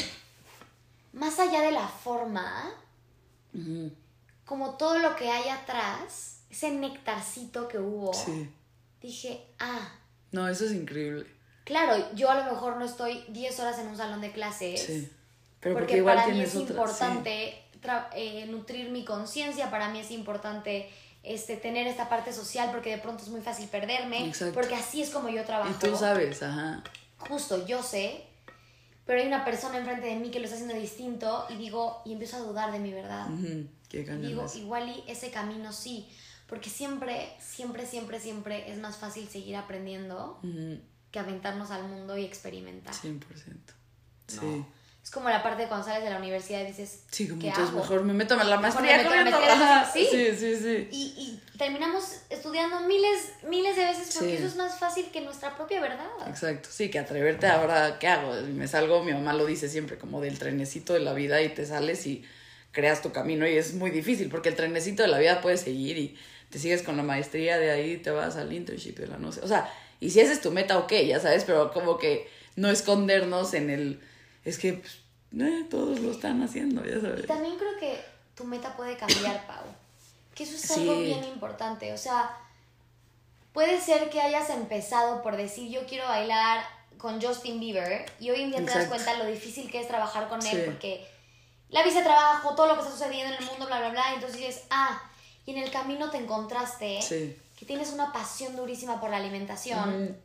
más 1.13 1.39
allá 1.39 1.61
de 1.61 1.71
la 1.71 1.87
forma, 1.87 2.71
como 4.45 4.71
todo 4.77 4.99
lo 4.99 5.15
que 5.15 5.29
hay 5.29 5.49
atrás, 5.49 6.41
ese 6.49 6.71
nectarcito 6.71 7.67
que 7.67 7.79
hubo, 7.79 8.13
Sí. 8.13 8.49
dije, 9.01 9.45
ah, 9.59 9.91
No, 10.31 10.47
eso 10.47 10.65
es 10.65 10.71
increíble. 10.71 11.25
claro, 11.63 12.13
yo 12.15 12.29
a 12.29 12.35
lo 12.35 12.45
mejor 12.51 12.77
no 12.77 12.85
estoy 12.85 13.23
10 13.29 13.59
horas 13.59 13.79
en 13.79 13.87
un 13.87 13.97
salón 13.97 14.21
de 14.21 14.31
clases. 14.31 14.81
Sí. 14.83 15.09
Pero 15.59 15.75
porque, 15.75 15.85
porque, 15.85 15.97
igual 15.97 16.17
para 16.17 16.27
mí 16.29 16.41
es 16.41 16.55
otra. 16.55 16.69
importante 16.75 17.63
eh, 18.15 18.45
nutrir 18.49 18.89
mi 18.91 19.05
conciencia, 19.05 19.69
para 19.71 19.89
mí 19.89 19.99
es 19.99 20.11
importante 20.11 20.89
este, 21.23 21.55
tener 21.57 21.87
esta 21.87 22.09
parte 22.09 22.33
social 22.33 22.69
porque 22.71 22.91
de 22.91 22.97
pronto 22.97 23.23
es 23.23 23.29
muy 23.29 23.41
fácil 23.41 23.67
perderme, 23.69 24.27
Exacto. 24.27 24.53
porque 24.53 24.75
así 24.75 25.01
es 25.01 25.09
como 25.09 25.29
yo 25.29 25.43
trabajo. 25.45 25.71
Y 25.71 25.89
tú 25.89 25.95
sabes, 25.95 26.43
ajá. 26.43 26.83
Justo, 27.17 27.65
yo 27.65 27.81
sé, 27.81 28.25
pero 29.05 29.21
hay 29.21 29.27
una 29.27 29.45
persona 29.45 29.77
enfrente 29.77 30.07
de 30.07 30.15
mí 30.17 30.29
que 30.31 30.39
lo 30.39 30.45
está 30.45 30.55
haciendo 30.55 30.75
distinto 30.75 31.45
y 31.49 31.55
digo, 31.55 32.01
y 32.05 32.13
empiezo 32.13 32.37
a 32.37 32.39
dudar 32.41 32.71
de 32.71 32.79
mi 32.79 32.91
verdad. 32.93 33.29
Ujú. 33.31 33.67
Qué 33.89 34.01
Y 34.01 34.27
digo, 34.27 34.45
eso. 34.45 34.57
igual 34.57 34.89
y 34.89 35.09
ese 35.09 35.29
camino 35.31 35.71
sí, 35.71 36.09
porque 36.47 36.69
siempre, 36.69 37.29
siempre, 37.39 37.85
siempre, 37.85 38.19
siempre 38.19 38.71
es 38.71 38.77
más 38.79 38.97
fácil 38.97 39.27
seguir 39.29 39.55
aprendiendo 39.55 40.39
Ujú. 40.43 40.79
que 41.11 41.19
aventarnos 41.19 41.71
al 41.71 41.83
mundo 41.87 42.17
y 42.17 42.25
experimentar. 42.25 42.93
100%. 42.93 43.21
Sí. 44.27 44.39
¿no? 44.41 44.67
Es 45.03 45.11
como 45.11 45.27
la 45.29 45.43
parte 45.43 45.63
de 45.63 45.67
cuando 45.67 45.85
sales 45.85 46.03
de 46.05 46.09
la 46.09 46.17
universidad 46.17 46.61
y 46.61 46.67
dices, 46.67 47.03
Sí, 47.11 47.27
como 47.27 47.41
¿qué 47.41 47.51
hago? 47.51 47.71
mejor 47.77 48.03
me 48.05 48.13
meto 48.13 48.39
a 48.39 48.43
la 48.45 48.57
maestría 48.57 48.97
me 49.03 49.23
meto 49.25 49.37
sí. 49.93 50.07
sí, 50.09 50.27
sí, 50.37 50.55
sí. 50.55 50.87
Y, 50.91 51.03
y 51.17 51.57
terminamos 51.57 52.21
estudiando 52.29 52.79
miles, 52.81 53.33
miles 53.49 53.75
de 53.75 53.83
veces 53.83 54.15
porque 54.15 54.29
Sí. 54.31 54.37
eso 54.37 54.47
es 54.47 54.55
más 54.55 54.79
fácil 54.79 55.07
que 55.11 55.19
nuestra 55.19 55.55
propia 55.57 55.81
verdad. 55.81 56.07
Exacto, 56.27 56.69
sí, 56.71 56.89
que 56.89 56.99
atreverte 56.99 57.47
ahora, 57.47 57.99
¿qué 57.99 58.07
hago? 58.07 58.33
Me 58.53 58.65
salgo, 58.69 59.03
mi 59.03 59.11
mamá 59.11 59.33
lo 59.33 59.45
dice 59.45 59.67
siempre, 59.67 59.97
como 59.97 60.21
del 60.21 60.39
trenecito 60.39 60.93
de 60.93 61.01
la 61.01 61.11
vida 61.13 61.41
y 61.41 61.49
te 61.49 61.65
sales 61.65 62.07
y 62.07 62.23
creas 62.71 63.01
tu 63.01 63.11
camino 63.11 63.45
y 63.45 63.57
es 63.57 63.73
muy 63.73 63.91
difícil 63.91 64.29
porque 64.29 64.47
el 64.49 64.55
trenecito 64.55 65.03
de 65.03 65.09
la 65.09 65.19
vida 65.19 65.41
puede 65.41 65.57
seguir 65.57 65.97
y 65.97 66.17
te 66.49 66.59
sigues 66.59 66.81
con 66.81 66.95
la 66.95 67.03
maestría, 67.03 67.57
de 67.59 67.71
ahí 67.71 67.97
te 67.97 68.09
vas 68.11 68.37
al 68.37 68.53
internship, 68.53 68.95
de 68.99 69.07
la 69.07 69.17
no 69.17 69.31
sé, 69.33 69.41
o 69.41 69.47
sea, 69.49 69.69
y 69.99 70.11
si 70.11 70.21
esa 70.21 70.31
es 70.31 70.39
tu 70.39 70.49
meta, 70.51 70.77
ok, 70.77 70.93
ya 71.07 71.19
sabes, 71.19 71.43
pero 71.43 71.71
como 71.73 71.97
que 71.97 72.27
no 72.55 72.69
escondernos 72.69 73.53
en 73.53 73.69
el, 73.69 74.01
es 74.45 74.57
que 74.57 74.73
pues, 74.73 74.99
eh, 75.39 75.65
todos 75.69 75.99
lo 75.99 76.11
están 76.11 76.41
haciendo, 76.43 76.83
ya 76.85 76.97
Y 76.97 77.01
sabes. 77.01 77.27
también 77.27 77.57
creo 77.57 77.77
que 77.79 77.99
tu 78.35 78.43
meta 78.45 78.75
puede 78.75 78.97
cambiar, 78.97 79.45
Pau. 79.47 79.63
Que 80.35 80.43
eso 80.43 80.55
es 80.55 80.61
Sí. 80.61 80.81
algo 80.81 80.99
bien 81.01 81.23
importante. 81.23 81.93
O 81.93 81.97
sea, 81.97 82.35
puede 83.53 83.79
ser 83.79 84.09
que 84.09 84.21
hayas 84.21 84.49
empezado 84.49 85.21
por 85.21 85.37
decir 85.37 85.69
yo 85.69 85.85
quiero 85.85 86.07
bailar 86.07 86.63
con 86.97 87.21
Justin 87.21 87.59
Bieber 87.59 88.05
y 88.19 88.29
hoy 88.31 88.41
en 88.41 88.49
día 88.51 88.59
te 88.65 88.71
das 88.79 88.87
cuenta 88.87 89.13
lo 89.17 89.25
difícil 89.25 89.69
que 89.69 89.79
es 89.81 89.87
trabajar 89.87 90.29
con 90.29 90.41
él 90.45 90.57
Sí. 90.57 90.61
porque 90.65 91.07
la 91.69 91.83
visa 91.83 91.99
de 91.99 92.05
trabajo, 92.05 92.55
todo 92.55 92.67
lo 92.67 92.73
que 92.75 92.79
está 92.81 92.91
sucediendo 92.91 93.33
en 93.35 93.41
el 93.43 93.49
mundo, 93.49 93.65
bla, 93.65 93.79
bla, 93.79 93.89
bla. 93.89 94.03
Y 94.11 94.15
entonces 94.15 94.37
dices, 94.39 94.63
ah, 94.69 95.01
y 95.45 95.51
en 95.51 95.57
el 95.57 95.71
camino 95.71 96.09
te 96.09 96.17
encontraste 96.17 97.01
Sí. 97.01 97.35
que 97.57 97.65
tienes 97.65 97.91
una 97.91 98.13
pasión 98.13 98.55
durísima 98.55 99.01
por 99.01 99.09
la 99.09 99.17
alimentación. 99.17 100.03
Ujú. 100.03 100.15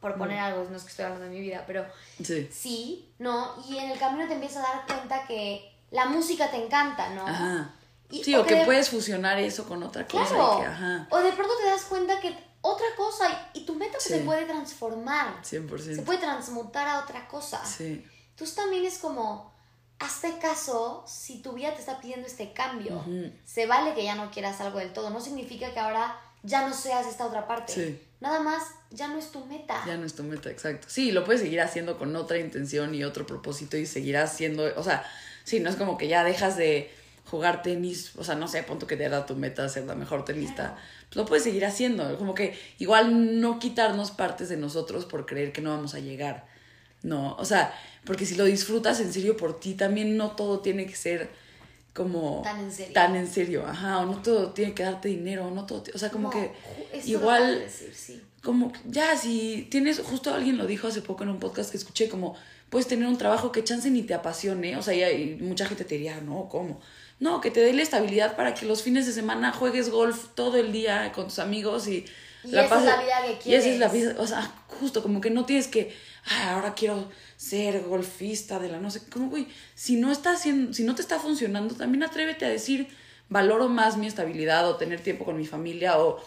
Por 0.00 0.16
poner 0.16 0.38
algo, 0.38 0.66
no 0.70 0.76
es 0.76 0.82
que 0.84 0.90
estoy 0.90 1.04
hablando 1.06 1.24
de 1.24 1.30
mi 1.30 1.40
vida, 1.40 1.64
pero 1.66 1.84
Sí. 2.22 2.48
sí, 2.52 3.12
¿no? 3.18 3.54
Y 3.68 3.78
en 3.78 3.90
el 3.90 3.98
camino 3.98 4.26
te 4.28 4.34
empiezas 4.34 4.64
a 4.64 4.68
dar 4.76 4.86
cuenta 4.86 5.26
que 5.26 5.72
la 5.90 6.06
música 6.06 6.50
te 6.50 6.64
encanta, 6.64 7.10
¿no? 7.10 7.26
Ajá. 7.26 7.70
Y- 8.10 8.22
sí, 8.22 8.34
o 8.36 8.42
que 8.44 8.50
que 8.50 8.54
de- 8.60 8.64
puedes 8.66 8.88
fusionar 8.90 9.38
eso 9.38 9.66
con 9.68 9.82
otra 9.82 10.06
cosa. 10.06 10.28
Claro. 10.28 10.58
y 10.58 10.60
que, 10.62 10.66
ajá, 10.68 11.08
O 11.10 11.18
de 11.18 11.32
pronto 11.32 11.52
te 11.60 11.66
das 11.66 11.84
cuenta 11.86 12.20
que 12.20 12.36
otra 12.60 12.86
cosa 12.96 13.48
y, 13.54 13.60
y 13.60 13.66
tu 13.66 13.74
meta 13.74 13.98
Sí. 13.98 14.10
se 14.10 14.18
puede 14.20 14.44
transformar. 14.44 15.42
100%. 15.42 15.96
Se 15.96 16.02
puede 16.02 16.18
transmutar 16.20 16.86
a 16.86 17.00
otra 17.00 17.26
cosa. 17.28 17.64
Sí. 17.64 18.04
Entonces 18.30 18.54
también 18.56 18.84
es 18.84 18.98
como, 18.98 19.52
hazte 19.98 20.38
caso 20.38 21.02
si 21.06 21.40
tu 21.42 21.52
vida 21.52 21.72
te 21.74 21.80
está 21.80 22.00
pidiendo 22.00 22.26
este 22.26 22.52
cambio. 22.52 23.02
Se 23.44 23.66
vale 23.66 23.94
que 23.94 24.04
ya 24.04 24.14
no 24.14 24.30
quieras 24.30 24.60
algo 24.60 24.78
del 24.78 24.92
todo. 24.92 25.10
No 25.10 25.20
significa 25.20 25.72
que 25.72 25.80
ahora 25.80 26.20
ya 26.42 26.68
no 26.68 26.74
seas 26.74 27.06
esta 27.06 27.26
otra 27.26 27.46
parte. 27.48 27.72
Sí. 27.72 28.02
Nada 28.20 28.40
más, 28.40 28.62
ya 28.90 29.08
no 29.08 29.18
es 29.18 29.30
tu 29.32 29.44
meta. 29.46 29.82
Ya 29.86 29.96
no 29.96 30.06
es 30.06 30.14
tu 30.14 30.22
meta, 30.22 30.50
exacto. 30.50 30.86
Sí, 30.90 31.12
lo 31.12 31.24
puedes 31.24 31.42
seguir 31.42 31.60
haciendo 31.60 31.98
con 31.98 32.14
otra 32.16 32.38
intención 32.38 32.94
y 32.94 33.04
otro 33.04 33.26
propósito 33.26 33.76
y 33.76 33.86
seguirás 33.86 34.36
siendo, 34.36 34.64
o 34.76 34.82
sea, 34.82 35.04
sí, 35.44 35.60
no 35.60 35.68
es 35.70 35.76
como 35.76 35.98
que 35.98 36.08
ya 36.08 36.24
dejas 36.24 36.56
de 36.56 36.90
jugar 37.26 37.62
tenis, 37.62 38.12
o 38.16 38.22
sea, 38.24 38.36
no 38.36 38.46
sé, 38.46 38.62
punto 38.62 38.86
que 38.86 38.96
te 38.96 39.04
era 39.04 39.26
tu 39.26 39.34
meta 39.34 39.68
ser 39.68 39.84
la 39.84 39.96
mejor 39.96 40.24
tenista, 40.24 40.54
Claro. 40.54 40.76
pues 41.08 41.16
lo 41.16 41.24
puedes 41.26 41.42
seguir 41.44 41.64
haciendo, 41.66 42.16
como 42.18 42.34
que 42.34 42.56
igual 42.78 43.40
no 43.40 43.58
quitarnos 43.58 44.12
partes 44.12 44.48
de 44.48 44.56
nosotros 44.56 45.04
por 45.06 45.26
creer 45.26 45.52
que 45.52 45.60
no 45.60 45.70
vamos 45.70 45.94
a 45.94 45.98
llegar, 45.98 46.46
no, 47.02 47.34
o 47.36 47.44
sea, 47.44 47.74
porque 48.04 48.24
si 48.26 48.36
lo 48.36 48.44
disfrutas 48.44 49.00
en 49.00 49.12
serio 49.12 49.36
por 49.36 49.58
ti, 49.58 49.74
también 49.74 50.16
no 50.16 50.30
todo 50.36 50.60
tiene 50.60 50.86
que 50.86 50.94
ser 50.94 51.28
como 51.92 52.42
Tan 52.44 52.60
en 52.60 52.70
serio. 52.70 52.92
tan 52.92 53.16
en 53.16 53.26
serio, 53.26 53.66
ajá, 53.66 53.98
o 53.98 54.06
no 54.06 54.22
todo 54.22 54.52
tiene 54.52 54.72
que 54.74 54.84
darte 54.84 55.08
dinero, 55.08 55.46
o 55.46 55.50
no 55.50 55.66
todo, 55.66 55.82
o 55.94 55.98
sea, 55.98 56.10
como 56.10 56.28
No, 56.28 56.30
que 56.30 56.52
igual 57.06 57.58
decir, 57.58 57.92
sí. 57.92 58.22
Como 58.42 58.72
ya 58.86 59.16
si 59.16 59.66
tienes 59.70 60.00
justo 60.00 60.32
alguien 60.32 60.56
lo 60.58 60.66
dijo 60.66 60.86
hace 60.88 61.02
poco 61.02 61.24
en 61.24 61.30
un 61.30 61.38
podcast 61.40 61.70
que 61.70 61.76
escuché 61.76 62.08
como 62.08 62.36
puedes 62.70 62.86
tener 62.86 63.08
un 63.08 63.18
trabajo 63.18 63.50
que 63.52 63.64
chance 63.64 63.90
ni 63.90 64.02
te 64.02 64.14
apasione 64.14 64.76
o 64.76 64.82
sea 64.82 64.94
y, 64.94 65.02
hay- 65.02 65.38
mucha 65.40 65.66
gente 65.66 65.84
te 65.84 65.94
diría 65.96 66.20
no 66.20 66.48
cómo 66.48 66.80
no 67.18 67.40
que 67.40 67.50
te 67.50 67.60
dé 67.60 67.72
la 67.72 67.82
estabilidad 67.82 68.36
para 68.36 68.54
que 68.54 68.66
los 68.66 68.82
fines 68.82 69.06
de 69.06 69.12
semana 69.12 69.52
juegues 69.52 69.90
golf 69.90 70.26
todo 70.34 70.58
el 70.58 70.70
día 70.72 71.12
con 71.12 71.26
tus 71.26 71.38
amigos 71.38 71.88
y 71.88 72.04
Y 72.44 72.50
esa 72.50 72.78
es 72.78 72.84
la 72.84 73.02
vida 73.02 73.38
que 73.42 73.50
y 73.50 73.54
esa 73.54 73.68
es 73.68 73.78
la 73.78 73.90
quieres. 73.90 74.12
vida 74.14 74.22
o 74.22 74.26
sea 74.26 74.42
justo 74.68 75.02
como 75.02 75.20
que 75.20 75.30
no 75.30 75.44
tienes 75.44 75.66
que 75.66 75.92
"Ay, 76.26 76.48
ahora 76.50 76.74
quiero 76.74 77.08
ser 77.36 77.82
golfista 77.82 78.58
de 78.60 78.68
la 78.68 78.78
no 78.78 78.90
sé 78.90 79.00
como 79.10 79.28
güey 79.30 79.48
si 79.74 79.96
no 79.96 80.12
está 80.12 80.32
haciendo 80.34 80.72
si 80.72 80.84
no 80.84 80.94
te 80.94 81.02
está 81.02 81.18
funcionando 81.18 81.74
también 81.74 82.04
atrévete 82.04 82.44
a 82.44 82.48
decir 82.48 82.86
valoro 83.28 83.68
más 83.68 83.96
mi 83.96 84.06
estabilidad 84.06 84.68
o 84.68 84.76
tener 84.76 85.00
tiempo 85.00 85.24
con 85.24 85.36
mi 85.36 85.46
familia 85.46 85.98
o 85.98 86.20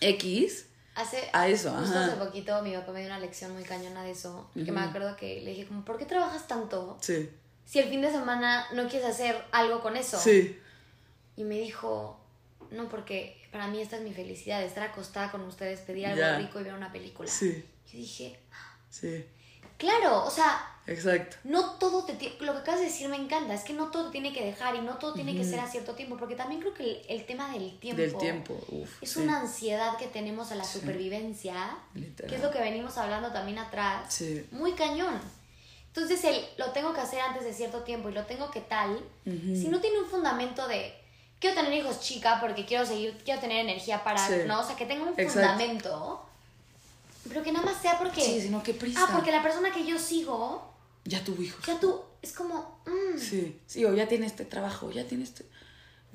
X 0.00 0.66
Hace, 0.96 1.28
A 1.32 1.48
eso, 1.48 1.70
justo 1.72 1.96
ajá. 1.98 2.06
hace 2.06 2.16
poquito 2.16 2.62
mi 2.62 2.72
papá 2.74 2.92
me 2.92 3.00
dio 3.00 3.08
una 3.08 3.18
lección 3.18 3.52
muy 3.52 3.64
cañona 3.64 4.04
de 4.04 4.12
eso. 4.12 4.48
Que 4.54 4.70
me 4.70 4.80
acuerdo 4.80 5.16
que 5.16 5.40
le 5.40 5.50
dije, 5.50 5.66
como, 5.66 5.84
¿por 5.84 5.98
qué 5.98 6.06
trabajas 6.06 6.46
tanto 6.46 6.96
Sí. 7.00 7.28
si 7.64 7.80
el 7.80 7.88
fin 7.88 8.00
de 8.00 8.10
semana 8.12 8.66
no 8.74 8.88
quieres 8.88 9.08
hacer 9.08 9.44
algo 9.50 9.80
con 9.80 9.96
eso? 9.96 10.18
Sí. 10.20 10.58
Y 11.36 11.42
me 11.44 11.56
dijo, 11.58 12.20
no, 12.70 12.88
porque 12.88 13.44
para 13.50 13.66
mí 13.66 13.80
esta 13.80 13.96
es 13.96 14.02
mi 14.02 14.12
felicidad, 14.14 14.62
estar 14.62 14.84
acostada 14.90 15.32
con 15.32 15.40
ustedes, 15.42 15.80
pedir 15.80 16.06
algo 16.06 16.38
rico 16.38 16.60
y 16.60 16.64
ver 16.64 16.74
una 16.74 16.92
película. 16.92 17.28
Sí. 17.28 17.64
Yo 17.92 17.98
dije, 17.98 18.38
Sí. 18.90 19.26
claro, 19.76 20.24
o 20.24 20.30
sea, 20.30 20.73
Exacto. 20.86 21.36
no 21.44 21.70
todo 21.76 22.04
te 22.04 22.12
lo 22.40 22.52
que 22.52 22.58
acabas 22.58 22.80
de 22.80 22.86
decir 22.86 23.08
me 23.08 23.16
encanta, 23.16 23.54
es 23.54 23.62
que 23.64 23.72
no 23.72 23.90
todo 23.90 24.06
te 24.06 24.12
tiene 24.12 24.32
que 24.34 24.44
dejar 24.44 24.74
y 24.76 24.80
no 24.82 24.98
todo 24.98 25.14
tiene 25.14 25.34
que 25.34 25.42
ser 25.44 25.58
a 25.60 25.66
cierto 25.66 25.94
tiempo, 25.94 26.16
porque 26.18 26.36
también 26.36 26.60
creo 26.60 26.74
que 26.74 26.82
el, 26.84 27.02
el 27.08 27.26
tema 27.26 27.50
del 27.52 27.78
tiempo, 27.78 28.02
Del 28.02 28.16
tiempo. 28.18 28.58
Uf. 28.68 29.02
es 29.02 29.10
sí. 29.12 29.20
una 29.20 29.40
ansiedad 29.40 29.96
que 29.96 30.06
tenemos 30.08 30.52
a 30.52 30.56
la 30.56 30.64
Sí. 30.64 30.80
supervivencia, 30.80 31.76
Literal. 31.94 32.28
que 32.30 32.36
es 32.36 32.42
lo 32.42 32.50
que 32.50 32.58
venimos 32.60 32.98
hablando 32.98 33.32
también 33.32 33.58
atrás, 33.58 34.12
Sí. 34.12 34.46
muy 34.50 34.72
cañón. 34.72 35.18
Entonces 35.86 36.22
el 36.24 36.44
lo 36.58 36.70
tengo 36.72 36.92
que 36.92 37.00
hacer 37.00 37.20
antes 37.20 37.44
de 37.44 37.54
cierto 37.54 37.82
tiempo 37.84 38.08
y 38.08 38.12
lo 38.12 38.24
tengo 38.26 38.50
que 38.50 38.60
tal, 38.60 38.90
Ujú. 39.24 39.54
si 39.56 39.68
no 39.68 39.80
tiene 39.80 40.00
un 40.00 40.06
fundamento 40.06 40.66
de 40.68 40.92
quiero 41.40 41.56
tener 41.56 41.72
hijos 41.72 42.00
chica 42.00 42.38
porque 42.40 42.66
quiero 42.66 42.84
seguir, 42.84 43.16
quiero 43.24 43.40
tener 43.40 43.58
energía 43.64 44.02
para. 44.04 44.28
¿no? 44.46 44.60
O 44.60 44.64
sea, 44.66 44.76
que 44.76 44.86
tenga 44.86 45.04
un 45.04 45.10
Exacto. 45.18 45.32
fundamento, 45.32 46.26
pero 47.28 47.42
que 47.42 47.52
nada 47.52 47.64
más 47.64 47.80
sea 47.80 47.98
porque, 47.98 48.20
Sí, 48.20 48.40
sino 48.42 48.62
que 48.62 48.74
prisa. 48.74 49.00
ah, 49.02 49.10
porque 49.14 49.30
la 49.30 49.42
persona 49.42 49.70
que 49.72 49.86
yo 49.86 49.98
sigo, 49.98 50.73
Ya 51.04 51.22
tuvo 51.22 51.42
hijos. 51.42 51.64
ya 51.66 51.78
tú, 51.78 52.00
es 52.22 52.32
como, 52.32 52.80
mm, 52.86 53.18
Sí. 53.18 53.60
Sí, 53.66 53.84
o 53.84 53.94
ya 53.94 54.08
tiene 54.08 54.26
este 54.26 54.44
trabajo, 54.44 54.90
ya 54.90 55.04
tiene 55.06 55.24
este. 55.24 55.44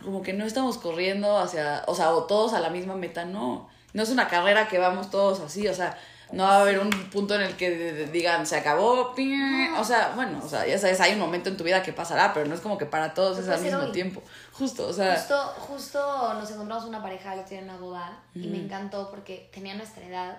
Como 0.03 0.22
que 0.22 0.34
no 0.34 0.46
estamos 0.46 0.77
corriendo 0.77 1.38
hacia. 1.38 1.84
O 1.88 1.96
sea, 1.96 2.12
o 2.12 2.24
todos 2.24 2.53
a 2.53 2.60
la 2.60 2.69
misma 2.69 2.96
meta, 2.96 3.25
no. 3.25 3.69
No 3.93 4.03
es 4.03 4.10
una 4.10 4.27
carrera 4.27 4.67
que 4.67 4.77
vamos 4.79 5.10
todos 5.10 5.39
así, 5.41 5.67
o 5.67 5.74
sea. 5.74 5.98
No 6.31 6.43
va 6.43 6.58
a 6.58 6.62
haber 6.62 6.77
un 6.79 6.91
punto 7.10 7.34
en 7.34 7.41
el 7.41 7.58
que 7.58 8.08
digan, 8.12 8.46
se 8.46 8.55
acabó, 8.55 9.15
pi-". 9.15 9.67
o 9.79 9.84
sea, 9.84 10.13
bueno, 10.15 10.39
o 10.43 10.48
sea, 10.48 10.67
ya 10.67 10.77
sabes, 10.77 11.01
hay 11.01 11.13
un 11.13 11.19
momento 11.19 11.50
en 11.50 11.58
tu 11.58 11.63
vida 11.63 11.81
que 11.81 11.91
pasará, 11.91 12.34
pero 12.36 12.46
no 12.46 12.53
es 12.53 12.62
como 12.62 12.77
que 12.77 12.86
para 12.86 13.15
todos 13.15 13.39
es 13.39 13.50
al 13.50 13.60
mismo 13.60 13.79
hoy. 13.79 13.91
tiempo. 13.91 14.22
Justo, 14.51 14.88
o 14.88 14.93
sea, 14.93 15.15
Justo, 15.15 15.36
justo 15.58 16.34
nos 16.36 16.51
encontramos 16.51 16.86
una 16.86 17.01
pareja 17.01 17.34
día 17.34 17.58
en 17.58 17.63
una 17.63 17.77
boda 17.77 18.19
y 18.36 18.46
me 18.48 18.60
encantó 18.60 19.10
porque 19.10 19.50
tenía 19.51 19.74
nuestra 19.74 20.05
edad 20.05 20.38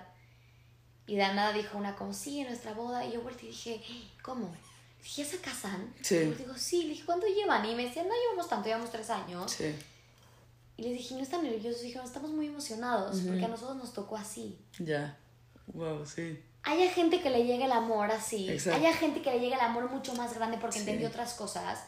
y 1.11 1.15
de 1.17 1.33
nada 1.33 1.51
dijo 1.51 1.77
una 1.77 1.95
como, 1.95 2.13
sí, 2.13 2.39
en 2.39 2.47
nuestra 2.47 2.73
boda. 2.73 3.05
Y 3.05 3.11
yo 3.13 3.21
volteé 3.21 3.49
y 3.49 3.51
dije, 3.51 3.81
¿cómo? 4.23 4.49
Dije, 5.03 5.23
¿ya 5.23 5.29
se 5.29 5.37
casan? 5.39 5.93
Sí. 6.01 6.15
Y 6.15 6.29
yo 6.29 6.35
digo, 6.35 6.53
sí. 6.57 6.83
Le 6.83 6.89
dije, 6.89 7.03
¿cuánto 7.05 7.27
llevan? 7.27 7.65
Y 7.65 7.75
me 7.75 7.85
decían, 7.85 8.07
no 8.07 8.13
llevamos 8.13 8.47
tanto, 8.47 8.67
llevamos 8.67 8.89
tres 8.91 9.09
años. 9.09 9.51
sí, 9.51 9.75
Y 10.77 10.83
les 10.83 10.93
dije, 10.93 11.15
no 11.15 11.21
están 11.21 11.43
nerviosos. 11.43 11.81
Dijeron, 11.81 12.05
estamos 12.05 12.31
muy 12.31 12.47
emocionados 12.47 13.19
porque 13.27 13.43
a 13.43 13.47
nosotros 13.49 13.77
nos 13.77 13.93
tocó 13.93 14.15
así. 14.15 14.57
ya. 14.79 15.17
Wow, 15.73 16.05
sí. 16.05 16.41
Haya 16.63 16.89
gente 16.91 17.21
que 17.21 17.29
le 17.29 17.43
llegue 17.45 17.65
el 17.65 17.71
amor 17.71 18.11
así. 18.11 18.49
Exacto. 18.49 18.79
Haya 18.79 18.93
gente 18.93 19.21
que 19.21 19.31
le 19.31 19.39
llegue 19.39 19.55
el 19.55 19.59
amor 19.61 19.89
mucho 19.89 20.13
más 20.15 20.33
grande 20.33 20.57
porque 20.59 20.75
Sí. 20.75 20.79
entendió 20.81 21.07
otras 21.09 21.33
cosas. 21.33 21.79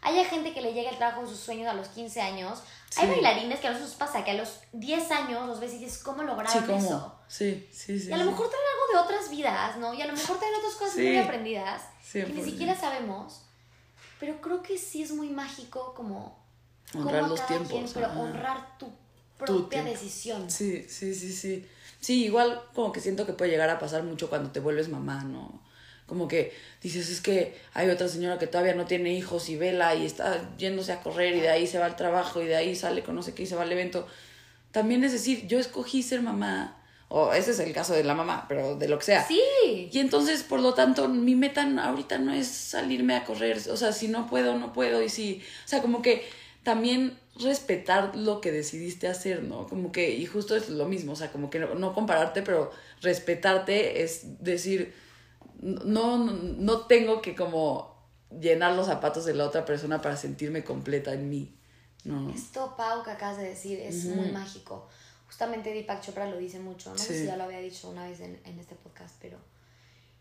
Haya 0.00 0.24
gente 0.24 0.52
que 0.52 0.60
le 0.62 0.72
llegue 0.74 0.88
el 0.88 0.96
trabajo 0.96 1.22
de 1.22 1.28
sus 1.28 1.38
sueños 1.38 1.68
a 1.68 1.74
los 1.74 1.88
15 1.88 2.20
años. 2.20 2.60
Hay 2.96 3.08
bailarines 3.08 3.60
que 3.60 3.68
a 3.68 3.70
nosotros 3.70 3.94
pasa 3.96 4.24
que 4.24 4.32
a 4.32 4.34
los 4.34 4.60
10 4.72 5.10
años 5.12 5.46
los 5.46 5.60
ves 5.60 5.74
y 5.74 5.78
dices, 5.78 5.98
¿cómo 6.02 6.22
lograron 6.24 6.52
Sí, 6.52 6.58
¿cómo? 6.66 6.78
eso? 6.78 7.14
Sí, 7.32 7.66
sí, 7.72 7.98
sí. 7.98 8.10
Y 8.10 8.12
a 8.12 8.18
lo 8.18 8.26
mejor 8.26 8.50
traen 8.50 8.64
algo 8.74 8.92
de 8.92 9.06
otras 9.08 9.30
vidas, 9.30 9.78
¿no? 9.78 9.94
Y 9.94 10.02
a 10.02 10.06
lo 10.06 10.12
mejor 10.12 10.38
traen 10.38 10.54
otras 10.54 10.74
cosas 10.74 10.94
Sí. 10.96 11.00
muy 11.06 11.16
aprendidas 11.16 11.82
que 12.12 12.24
ni 12.26 12.42
100%. 12.42 12.44
siquiera 12.44 12.78
sabemos. 12.78 13.40
Pero 14.20 14.38
creo 14.42 14.62
que 14.62 14.76
sí 14.76 15.02
es 15.02 15.12
muy 15.12 15.30
mágico 15.30 15.94
como... 15.96 16.38
Honrar 16.94 17.20
como 17.22 17.28
los 17.30 17.40
cada 17.40 17.48
tiempos, 17.48 17.70
quien, 17.72 17.86
pero 17.94 18.20
honrar 18.20 18.76
tu 18.78 18.86
Tu 18.86 18.92
propia 19.46 19.82
tiempo. 19.82 19.90
decisión. 19.92 20.50
Sí, 20.50 20.84
sí, 20.90 21.14
sí, 21.14 21.32
sí. 21.32 21.66
Sí, 22.00 22.24
igual 22.26 22.60
como 22.74 22.92
que 22.92 23.00
siento 23.00 23.24
que 23.24 23.32
puede 23.32 23.50
llegar 23.50 23.70
a 23.70 23.78
pasar 23.78 24.02
mucho 24.02 24.28
cuando 24.28 24.50
te 24.50 24.60
vuelves 24.60 24.88
mamá, 24.90 25.24
¿no? 25.24 25.62
Como 26.06 26.28
que 26.28 26.52
dices, 26.82 27.08
es 27.08 27.22
que 27.22 27.58
hay 27.72 27.88
otra 27.88 28.08
señora 28.08 28.38
que 28.38 28.46
todavía 28.46 28.74
no 28.74 28.84
tiene 28.84 29.14
hijos 29.14 29.48
y 29.48 29.56
vela 29.56 29.94
y 29.94 30.04
está 30.04 30.54
yéndose 30.58 30.92
a 30.92 31.00
correr 31.00 31.34
y 31.34 31.40
de 31.40 31.48
ahí 31.48 31.66
se 31.66 31.78
va 31.78 31.86
al 31.86 31.96
trabajo 31.96 32.42
y 32.42 32.46
de 32.46 32.56
ahí 32.56 32.76
sale 32.76 33.02
con 33.02 33.14
no 33.14 33.22
sé 33.22 33.32
qué 33.34 33.44
y 33.44 33.46
se 33.46 33.56
va 33.56 33.62
al 33.62 33.72
evento. 33.72 34.06
También 34.70 35.02
es 35.04 35.12
decir, 35.12 35.46
yo 35.46 35.58
escogí 35.58 36.02
ser 36.02 36.20
mamá, 36.20 36.76
o 37.14 37.30
ese 37.34 37.50
es 37.50 37.60
el 37.60 37.74
caso 37.74 37.92
de 37.92 38.04
la 38.04 38.14
mamá, 38.14 38.46
pero 38.48 38.74
de 38.74 38.88
lo 38.88 38.98
que 38.98 39.04
sea. 39.04 39.26
Sí. 39.26 39.38
Y 39.92 39.98
entonces, 39.98 40.42
por 40.42 40.60
lo 40.60 40.72
tanto, 40.72 41.10
mi 41.10 41.34
meta 41.34 41.68
ahorita 41.84 42.16
no 42.16 42.32
es 42.32 42.48
salirme 42.48 43.14
a 43.14 43.24
correr. 43.24 43.58
O 43.70 43.76
sea, 43.76 43.92
si 43.92 44.08
no 44.08 44.26
puedo, 44.26 44.58
no 44.58 44.72
puedo. 44.72 45.02
Y 45.02 45.10
si. 45.10 45.42
O 45.66 45.68
sea, 45.68 45.82
como 45.82 46.00
que 46.00 46.26
también 46.62 47.18
respetar 47.38 48.16
lo 48.16 48.40
que 48.40 48.50
decidiste 48.50 49.08
hacer, 49.08 49.42
¿no? 49.42 49.66
Como 49.66 49.92
que, 49.92 50.14
y 50.14 50.24
justo 50.24 50.56
es 50.56 50.70
lo 50.70 50.86
mismo. 50.86 51.12
O 51.12 51.16
sea, 51.16 51.30
como 51.30 51.50
que 51.50 51.58
no, 51.58 51.74
no 51.74 51.92
compararte, 51.92 52.40
pero 52.40 52.70
respetarte 53.02 54.02
es 54.02 54.42
decir, 54.42 54.94
no, 55.60 56.16
no, 56.16 56.32
no 56.32 56.86
tengo 56.86 57.20
que 57.20 57.36
como 57.36 57.94
llenar 58.30 58.74
los 58.74 58.86
zapatos 58.86 59.26
de 59.26 59.34
la 59.34 59.44
otra 59.44 59.66
persona 59.66 60.00
para 60.00 60.16
sentirme 60.16 60.64
completa 60.64 61.12
en 61.12 61.28
mí. 61.28 61.54
No. 62.04 62.30
Esto, 62.30 62.74
Pau, 62.74 63.04
que 63.04 63.10
acabas 63.10 63.36
de 63.36 63.50
decir, 63.50 63.78
es 63.80 64.06
muy 64.06 64.30
mágico. 64.32 64.88
Justamente 65.32 65.72
Deepak 65.72 66.02
Chopra 66.02 66.26
lo 66.26 66.36
dice 66.36 66.58
mucho, 66.60 66.90
no 66.90 66.98
sé 66.98 67.18
si 67.20 67.24
ya 67.26 67.36
lo 67.38 67.44
había 67.44 67.58
dicho 67.60 67.88
una 67.88 68.06
vez 68.06 68.20
en, 68.20 68.38
en 68.44 68.58
este 68.60 68.74
podcast, 68.74 69.14
pero 69.18 69.38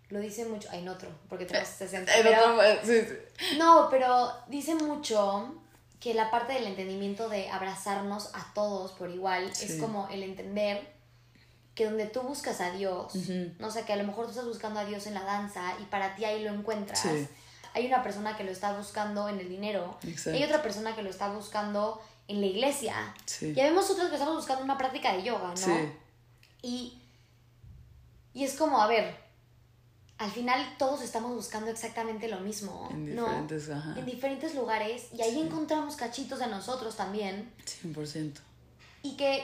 lo 0.07 0.19
dice 0.21 0.45
mucho, 0.45 0.71
en 0.71 0.87
otro, 0.87 1.09
porque 1.27 1.45
tenemos 1.45 1.67
60. 1.67 2.15
En 2.15 2.23
pero- 2.23 2.53
otro- 2.55 2.85
sí, 2.85 3.01
sí. 3.01 3.57
No, 3.57 3.87
pero 3.91 4.31
dice 4.47 4.73
mucho 4.75 5.53
que 5.99 6.13
la 6.13 6.31
parte 6.31 6.53
del 6.53 6.65
entendimiento 6.65 7.27
de 7.27 7.49
abrazarnos 7.49 8.31
a 8.33 8.53
todos 8.53 8.93
por 8.93 9.09
igual 9.09 9.53
Sí. 9.53 9.65
es 9.65 9.81
como 9.81 10.07
el 10.07 10.23
entender 10.23 10.89
que 11.75 11.85
donde 11.85 12.05
tú 12.07 12.21
buscas 12.21 12.61
a 12.61 12.71
Dios, 12.71 13.13
no 13.59 13.69
sé, 13.69 13.83
que 13.83 13.91
a 13.91 13.97
lo 13.97 14.05
mejor 14.05 14.25
tú 14.25 14.31
estás 14.31 14.45
buscando 14.45 14.79
a 14.79 14.85
Dios 14.85 15.07
en 15.07 15.13
la 15.13 15.23
danza 15.23 15.73
y 15.81 15.83
para 15.87 16.15
ti 16.15 16.23
ahí 16.23 16.41
lo 16.41 16.51
encuentras. 16.53 16.99
Sí. 17.01 17.27
Hay 17.73 17.85
una 17.85 18.01
persona 18.01 18.35
que 18.37 18.45
lo 18.45 18.51
está 18.51 18.77
buscando 18.77 19.27
en 19.27 19.39
el 19.39 19.49
dinero, 19.49 19.97
Exacto. 20.03 20.37
hay 20.37 20.43
otra 20.45 20.61
persona 20.61 20.95
que 20.95 21.03
lo 21.03 21.09
está 21.09 21.29
buscando 21.33 22.01
en 22.31 22.41
la 22.41 22.47
iglesia. 22.47 23.13
Sí. 23.25 23.53
Ya 23.53 23.63
vemos 23.65 23.89
otros 23.89 24.07
que 24.09 24.15
estamos 24.15 24.35
buscando 24.35 24.63
una 24.63 24.77
práctica 24.77 25.13
de 25.13 25.23
yoga, 25.23 25.50
¿no? 25.50 25.57
Sí. 25.57 25.71
Y, 26.63 27.01
y 28.33 28.43
es 28.43 28.55
como, 28.55 28.81
a 28.81 28.88
ver, 28.88 29.15
al 30.17 30.31
final 30.31 30.75
todos 30.77 31.01
estamos 31.01 31.33
buscando 31.35 31.69
exactamente 31.71 32.27
lo 32.27 32.39
mismo, 32.39 32.88
En 32.91 33.15
¿no? 33.15 33.23
diferentes, 33.25 33.69
ajá. 33.69 33.95
En 33.97 34.05
diferentes 34.05 34.55
lugares 34.55 35.07
y 35.17 35.21
ahí 35.21 35.33
Sí. 35.33 35.41
encontramos 35.41 35.95
cachitos 35.95 36.39
de 36.39 36.47
nosotros 36.47 36.95
también 36.95 37.51
100%. 37.65 38.39
y 39.03 39.17
que 39.17 39.43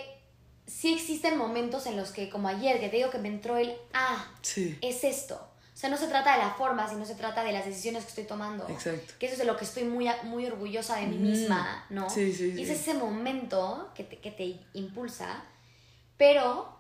sí 0.67 0.94
existen 0.94 1.38
momentos 1.38 1.86
en 1.88 1.98
los 1.98 2.12
que, 2.12 2.29
como 2.29 2.48
ayer, 2.48 2.79
que 2.79 2.89
te 2.89 2.98
digo 2.98 3.10
que 3.10 3.17
me 3.20 3.29
entró 3.29 3.58
el, 3.58 3.74
ah, 3.94 4.27
Sí. 4.41 4.77
es 4.82 5.03
esto. 5.03 5.47
O 5.77 5.79
sea, 5.79 5.91
no 5.91 5.98
se 5.98 6.07
trata 6.07 6.31
de 6.34 6.39
la 6.39 6.55
forma, 6.55 6.89
sino 6.89 7.05
se 7.05 7.13
trata 7.13 7.43
de 7.43 7.51
las 7.51 7.63
decisiones 7.63 8.01
que 8.03 8.10
estoy 8.10 8.24
tomando. 8.24 8.67
Exacto. 8.67 9.13
Que 9.19 9.27
eso 9.27 9.34
es 9.34 9.39
de 9.39 9.46
lo 9.46 9.55
que 9.57 9.63
estoy 9.63 9.84
muy, 9.84 10.10
muy 10.24 10.48
orgullosa 10.48 10.96
de 10.96 11.05
mí 11.05 11.17
misma, 11.17 11.86
¿no? 11.91 12.10
Sí, 12.10 12.34
sí, 12.34 12.55
Y 12.57 12.63
es 12.63 12.69
sí. 12.69 12.74
ese 12.74 12.93
momento 12.96 13.91
que 13.93 14.03
te, 14.03 14.17
que 14.17 14.31
te 14.31 14.60
impulsa, 14.74 15.43
pero 16.17 16.75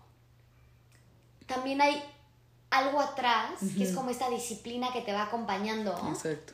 también 1.45 1.79
hay 1.79 2.03
algo 2.71 2.99
atrás, 2.99 3.51
que 3.77 3.83
es 3.83 3.91
como 3.91 4.09
esta 4.09 4.31
disciplina 4.31 4.91
que 4.91 5.01
te 5.01 5.13
va 5.13 5.25
acompañando 5.25 5.95
Exacto. 6.09 6.53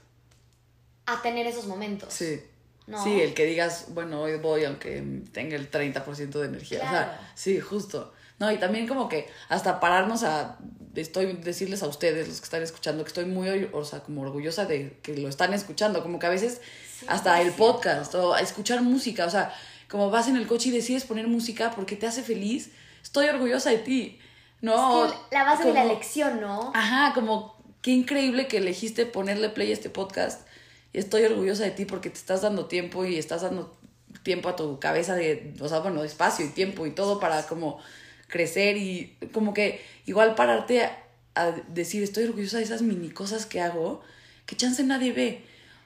a 1.05 1.21
tener 1.21 1.47
esos 1.47 1.65
momentos. 1.65 2.13
Sí. 2.13 2.43
¿no? 2.87 3.01
Sí, 3.01 3.21
el 3.21 3.33
que 3.33 3.45
digas, 3.45 3.85
bueno, 3.91 4.19
hoy 4.19 4.35
voy 4.35 4.65
aunque 4.65 5.01
tenga 5.31 5.55
el 5.55 5.71
30% 5.71 6.29
de 6.31 6.45
energía. 6.45 6.79
O 6.79 6.89
sea, 6.89 7.31
sí, 7.35 7.61
justo. 7.61 8.13
No, 8.37 8.51
y 8.51 8.57
también 8.57 8.85
como 8.85 9.07
que 9.07 9.29
hasta 9.47 9.79
pararnos 9.79 10.23
a 10.23 10.57
estoy 11.01 11.33
decirles 11.33 11.83
a 11.83 11.87
ustedes 11.87 12.27
los 12.27 12.39
que 12.39 12.43
están 12.43 12.61
escuchando 12.61 13.03
que 13.03 13.07
estoy 13.07 13.25
muy 13.25 13.69
o 13.71 13.83
sea, 13.85 14.01
como 14.01 14.21
orgullosa 14.21 14.65
de 14.65 14.97
que 15.01 15.17
lo 15.17 15.27
están 15.27 15.53
escuchando, 15.53 16.03
como 16.03 16.19
que 16.19 16.27
a 16.27 16.29
veces 16.29 16.61
Sí, 16.99 17.05
hasta 17.09 17.41
el 17.41 17.51
podcast 17.51 18.13
o 18.15 18.37
escuchar 18.37 18.81
música, 18.81 19.25
o 19.25 19.29
sea, 19.29 19.53
como 19.89 20.09
vas 20.09 20.27
en 20.27 20.35
el 20.37 20.47
coche 20.47 20.69
y 20.69 20.71
decides 20.71 21.05
poner 21.05 21.27
música 21.27 21.71
porque 21.75 21.95
te 21.95 22.05
hace 22.05 22.21
feliz, 22.23 22.71
estoy 23.01 23.27
orgullosa 23.27 23.71
de 23.71 23.79
ti. 23.79 24.19
No, 24.61 25.05
Es 25.05 25.11
que 25.11 25.35
la 25.35 25.43
base 25.43 25.65
de 25.65 25.73
la 25.73 25.83
elección, 25.83 26.39
¿no? 26.39 26.71
Ajá, 26.73 27.13
como 27.13 27.55
qué 27.81 27.91
increíble 27.91 28.47
que 28.47 28.57
elegiste 28.57 29.05
ponerle 29.05 29.49
play 29.49 29.71
a 29.71 29.73
este 29.73 29.89
podcast. 29.89 30.47
Y 30.93 30.99
estoy 30.99 31.23
orgullosa 31.23 31.63
de 31.63 31.71
ti 31.71 31.85
porque 31.85 32.09
te 32.09 32.17
estás 32.17 32.41
dando 32.41 32.67
tiempo 32.67 33.03
y 33.03 33.17
estás 33.17 33.41
dando 33.41 33.75
tiempo 34.23 34.47
a 34.47 34.55
tu 34.55 34.79
cabeza 34.79 35.15
de, 35.15 35.53
o 35.59 35.67
sea, 35.67 35.79
bueno, 35.79 36.03
espacio 36.03 36.45
y 36.45 36.49
tiempo 36.49 36.85
y 36.85 36.91
todo 36.91 37.19
para 37.19 37.45
como 37.47 37.79
crecer 38.33 38.77
y 38.77 39.15
como 39.31 39.53
que 39.53 39.79
igual 40.07 40.33
pararte 40.33 40.83
a, 40.83 40.97
a 41.35 41.51
decir, 41.67 42.01
estoy 42.01 42.23
orgullosa 42.25 42.57
de 42.57 42.63
esas 42.63 42.81
mini 42.81 43.09
cosas 43.11 43.45
que 43.45 43.61
hago, 43.61 44.01
que 44.47 44.57
chance 44.57 44.83
nadie 44.83 45.11
ve. 45.13 45.41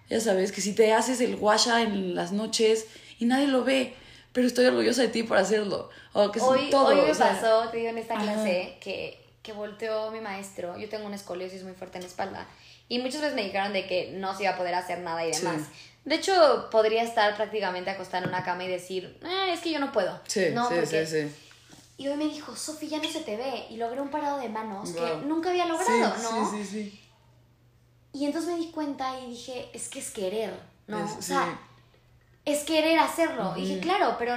Ya 0.10 0.22
sabes, 0.22 0.54
que 0.54 0.62
si 0.62 0.72
te 0.74 0.94
haces 0.94 1.20
el 1.20 1.36
guasha 1.36 1.82
en 1.82 2.16
las 2.16 2.32
noches 2.32 2.86
y 3.20 3.26
nadie 3.26 3.48
lo 3.48 3.66
ve, 3.66 3.94
pero 4.32 4.48
estoy 4.48 4.66
orgullosa 4.66 5.02
de 5.02 5.10
ti 5.10 5.24
por 5.24 5.38
hacerlo. 5.38 5.90
O 6.14 6.32
que 6.32 6.40
es 6.40 6.46
Hoy, 6.46 6.70
todo, 6.72 6.88
hoy 6.88 6.96
me 7.06 7.12
o 7.12 7.14
sea, 7.14 7.34
pasó, 7.34 7.68
te 7.70 7.78
digo, 7.78 7.90
en 7.90 7.98
esta 7.98 8.14
ajá. 8.14 8.24
clase 8.24 8.78
que, 8.80 9.20
que 9.44 9.52
volteó 9.52 10.10
mi 10.12 10.22
maestro. 10.22 10.78
Yo 10.78 10.88
tengo 10.88 11.06
una 11.06 11.18
escoliosis 11.18 11.64
muy 11.64 11.74
fuerte 11.74 11.98
en 11.98 12.04
la 12.04 12.08
espalda. 12.10 12.48
Y 12.88 13.00
muchas 13.00 13.20
veces 13.20 13.36
me 13.36 13.44
dijeron 13.44 13.74
de 13.74 13.86
que 13.86 14.12
no 14.14 14.34
se 14.34 14.44
iba 14.44 14.54
a 14.54 14.58
poder 14.58 14.74
hacer 14.76 15.00
nada 15.00 15.28
y 15.28 15.34
Sí. 15.34 15.42
demás. 15.44 15.64
De 16.06 16.16
hecho, 16.16 16.70
podría 16.72 17.04
estar 17.04 17.36
prácticamente 17.36 17.90
acostada 17.90 18.24
en 18.24 18.30
una 18.30 18.42
cama 18.46 18.64
y 18.64 18.70
decir, 18.70 19.18
"Eh, 19.26 19.52
es 19.52 19.60
que 19.60 19.72
yo 19.74 19.80
no 19.80 19.92
puedo. 19.92 20.18
Sí, 20.26 20.46
no, 20.54 20.70
sí, 20.70 20.76
porque... 20.80 21.06
sí, 21.06 21.24
sí. 21.28 21.36
Y 21.98 22.08
hoy 22.08 22.16
me 22.18 22.26
dijo, 22.26 22.56
Sofi, 22.56 22.88
ya 22.88 23.00
no 23.00 23.10
se 23.10 23.22
te 23.22 23.36
ve. 23.38 23.66
Y 23.72 23.78
logré 23.78 24.00
un 24.02 24.10
parado 24.10 24.38
de 24.38 24.50
manos 24.50 24.92
que 24.92 25.16
nunca 25.26 25.50
había 25.50 25.66
logrado, 25.66 26.16
Sí, 26.16 26.22
¿no? 26.24 26.52
Sí, 26.52 26.58
sí, 26.58 26.66
sí. 26.66 27.04
Y 28.14 28.26
entonces 28.26 28.52
me 28.52 28.58
di 28.58 28.72
cuenta 28.72 29.20
y 29.20 29.28
dije, 29.32 29.70
es 29.74 29.90
que 29.90 30.00
es 30.00 30.12
querer, 30.12 30.60
¿no? 30.88 31.04
Es- 31.04 31.12
o 31.12 31.16
sí. 31.22 31.28
sea, 31.30 31.60
es 32.46 32.64
querer 32.64 33.00
hacerlo. 33.00 33.54
Y 33.58 33.62
dije, 33.62 33.80
claro, 33.80 34.16
pero 34.20 34.36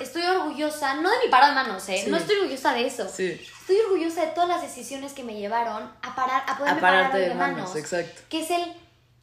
estoy 0.00 0.22
orgullosa, 0.22 0.94
no 0.94 1.10
de 1.10 1.16
mi 1.24 1.28
parado 1.30 1.50
de 1.50 1.54
manos, 1.56 1.88
¿eh? 1.88 2.00
Sí. 2.04 2.10
No 2.10 2.16
estoy 2.16 2.36
orgullosa 2.36 2.72
de 2.72 2.86
eso. 2.86 3.08
Sí. 3.08 3.40
Estoy 3.60 3.76
orgullosa 3.86 4.22
de 4.26 4.32
todas 4.32 4.48
las 4.48 4.62
decisiones 4.62 5.12
que 5.12 5.24
me 5.24 5.34
llevaron 5.36 5.92
a 6.02 6.14
parar, 6.14 6.44
a 6.48 6.56
poderme 6.56 6.78
A 6.78 6.80
parar 6.80 7.12
de 7.12 7.34
manos. 7.34 7.58
manos, 7.58 7.76
exacto. 7.76 8.22
Que 8.28 8.42
es 8.42 8.50
el, 8.50 8.72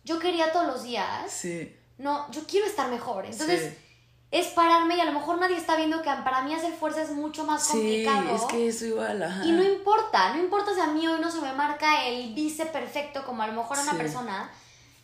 yo 0.03 0.19
quería 0.19 0.51
todos 0.51 0.67
los 0.67 0.83
días, 0.83 1.31
Sí. 1.31 1.75
no, 1.97 2.29
yo 2.31 2.41
quiero 2.47 2.65
estar 2.67 2.89
mejor. 2.89 3.25
Entonces, 3.25 3.73
Sí. 3.73 3.85
Es 4.31 4.47
pararme 4.47 4.95
y 4.95 4.99
a 5.01 5.05
lo 5.05 5.11
mejor 5.13 5.39
nadie 5.39 5.57
está 5.57 5.75
viendo 5.75 6.01
que 6.03 6.09
para 6.23 6.43
mí 6.43 6.53
hacer 6.53 6.73
fuerza 6.73 7.01
es 7.01 7.09
mucho 7.11 7.43
más 7.45 7.63
Sí, 7.65 7.71
complicado. 7.71 8.35
es 8.35 8.43
que 8.43 8.67
eso 8.67 8.85
igual, 8.85 9.23
ajá. 9.23 9.43
Y 9.45 9.51
no 9.51 9.63
importa, 9.63 10.33
no 10.35 10.39
importa 10.39 10.73
si 10.75 10.79
a 10.81 10.87
mí 10.87 11.07
hoy 11.07 11.19
no 11.19 11.31
se 11.31 11.41
me 11.41 11.51
marca 11.53 12.05
el 12.05 12.33
bíceps 12.35 12.69
perfecto 12.71 13.25
como 13.25 13.41
a 13.41 13.47
lo 13.47 13.53
mejor 13.53 13.77
a 13.77 13.81
una 13.81 13.91
Sí. 13.93 13.97
persona 13.97 14.51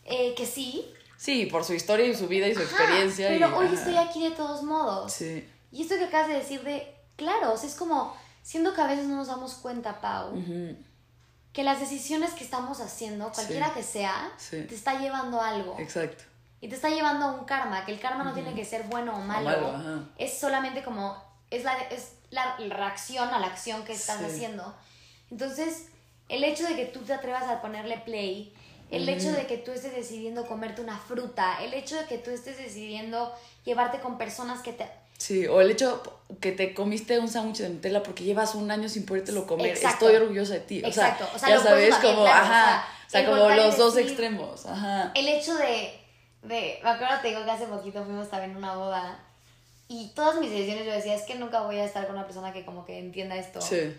eh, 0.03 0.35
que 0.35 0.45
sí. 0.45 0.85
Sí, 1.17 1.47
por 1.47 1.63
su 1.63 1.73
historia 1.73 2.05
y 2.05 2.13
su 2.15 2.27
vida 2.27 2.47
y 2.47 2.53
su 2.53 2.61
Ajá, 2.61 2.69
experiencia. 2.69 3.27
pero 3.29 3.49
y, 3.49 3.53
hoy 3.53 3.65
ajá. 3.67 3.75
estoy 3.75 3.97
aquí 3.97 4.23
de 4.23 4.31
todos 4.35 4.61
modos. 4.61 5.11
Sí. 5.11 5.49
Y 5.71 5.81
esto 5.81 5.95
que 5.95 6.03
acabas 6.05 6.27
de 6.27 6.35
decir 6.35 6.61
de, 6.63 6.93
claro, 7.15 7.53
o 7.53 7.57
sea, 7.57 7.67
es 7.67 7.75
como, 7.75 8.15
siendo 8.43 8.75
que 8.75 8.81
a 8.81 8.85
veces 8.88 9.07
no 9.07 9.15
nos 9.15 9.27
damos 9.27 9.55
cuenta, 9.55 9.99
Pau, 10.01 10.33
que 11.53 11.63
las 11.63 11.79
decisiones 11.79 12.33
que 12.33 12.43
estamos 12.43 12.79
haciendo, 12.81 13.31
cualquiera 13.31 13.67
Sí. 13.69 13.73
que 13.75 13.83
sea, 13.83 14.31
Sí. 14.38 14.61
te 14.67 14.75
está 14.75 14.99
llevando 14.99 15.41
a 15.41 15.49
algo. 15.49 15.75
Exacto. 15.79 16.25
Y 16.65 16.67
te 16.67 16.73
está 16.73 16.89
llevando 16.89 17.25
a 17.28 17.32
un 17.34 17.45
karma, 17.45 17.86
que 17.86 17.91
el 17.91 17.99
karma 17.99 18.23
no 18.23 18.34
tiene 18.34 18.56
que 18.56 18.65
ser 18.65 18.86
bueno 18.86 19.15
o 19.15 19.19
malo. 19.21 19.71
es 20.17 20.36
solamente 20.36 20.82
como, 20.84 21.15
es 21.51 21.63
la, 21.63 21.78
es 21.91 22.13
la 22.32 22.58
reacción 22.58 23.30
a 23.30 23.38
la 23.38 23.45
acción 23.45 23.86
que 23.86 23.93
estás 23.93 24.17
Sí. 24.17 24.25
haciendo. 24.25 24.73
Entonces, 25.30 25.89
el 26.28 26.43
hecho 26.43 26.63
de 26.63 26.75
que 26.75 26.86
tú 26.86 27.01
te 27.01 27.13
atrevas 27.13 27.43
a 27.43 27.62
ponerle 27.62 27.99
play, 27.99 28.51
el 28.89 29.08
hecho 29.08 29.32
de 29.32 29.45
que 29.45 29.60
tú 29.60 29.73
estés 29.73 29.95
decidiendo 29.95 30.47
comerte 30.47 30.82
una 30.82 30.97
fruta, 30.97 31.60
el 31.62 31.71
hecho 31.75 31.97
de 31.97 32.06
que 32.06 32.17
tú 32.17 32.32
estés 32.32 32.58
decidiendo 32.58 33.32
llevarte 33.63 33.99
con 33.99 34.17
personas 34.17 34.62
que 34.63 34.73
te... 34.73 34.89
Sí, 35.19 35.45
o 35.45 35.62
el 35.62 35.69
hecho 35.69 36.01
que 36.41 36.51
te 36.51 36.73
comiste 36.73 37.19
un 37.19 37.28
sándwich 37.28 37.58
de 37.60 37.69
Nutella 37.69 38.01
porque 38.01 38.23
llevas 38.23 38.56
un 38.56 38.71
año 38.71 38.89
sin 38.89 39.06
podértelo 39.06 39.45
comer. 39.45 39.67
Exacto. 39.67 40.08
Estoy 40.10 40.19
orgullosa 40.19 40.54
de 40.56 40.60
ti. 40.62 40.84
O 40.84 40.91
sea, 40.91 41.10
Exacto. 41.10 41.30
O 41.36 41.38
sea, 41.38 41.49
ya 41.49 41.60
sabes, 41.60 41.91
también, 41.91 42.15
como, 42.15 42.23
claro, 42.25 42.43
ajá. 42.47 42.88
O 43.06 43.10
sea, 43.12 43.25
como 43.28 43.49
los 43.51 43.78
dos 43.78 43.97
extremos. 43.97 44.65
Ajá. 44.65 45.12
El 45.13 45.28
hecho 45.28 45.54
de, 45.58 46.04
de... 46.47 46.79
Me 46.84 46.89
acuerdo, 46.89 47.15
te 47.21 47.29
digo 47.29 47.43
que 47.45 47.51
hace 47.51 47.65
poquito 47.67 48.03
fuimos 48.03 48.29
también 48.29 48.55
a 48.55 48.58
una 48.58 48.75
boda 48.75 49.19
y 49.88 50.12
todas 50.15 50.39
mis 50.39 50.49
decisiones 50.51 50.86
yo 50.86 50.91
decía, 50.91 51.13
es 51.15 51.23
que 51.23 51.36
nunca 51.36 51.62
voy 51.62 51.77
a 51.77 51.86
estar 51.86 52.05
con 52.08 52.15
una 52.15 52.25
persona 52.25 52.51
que 52.53 52.65
como 52.65 52.86
que 52.86 52.97
entienda 52.99 53.36
esto. 53.36 53.62
Sí. 53.62 53.95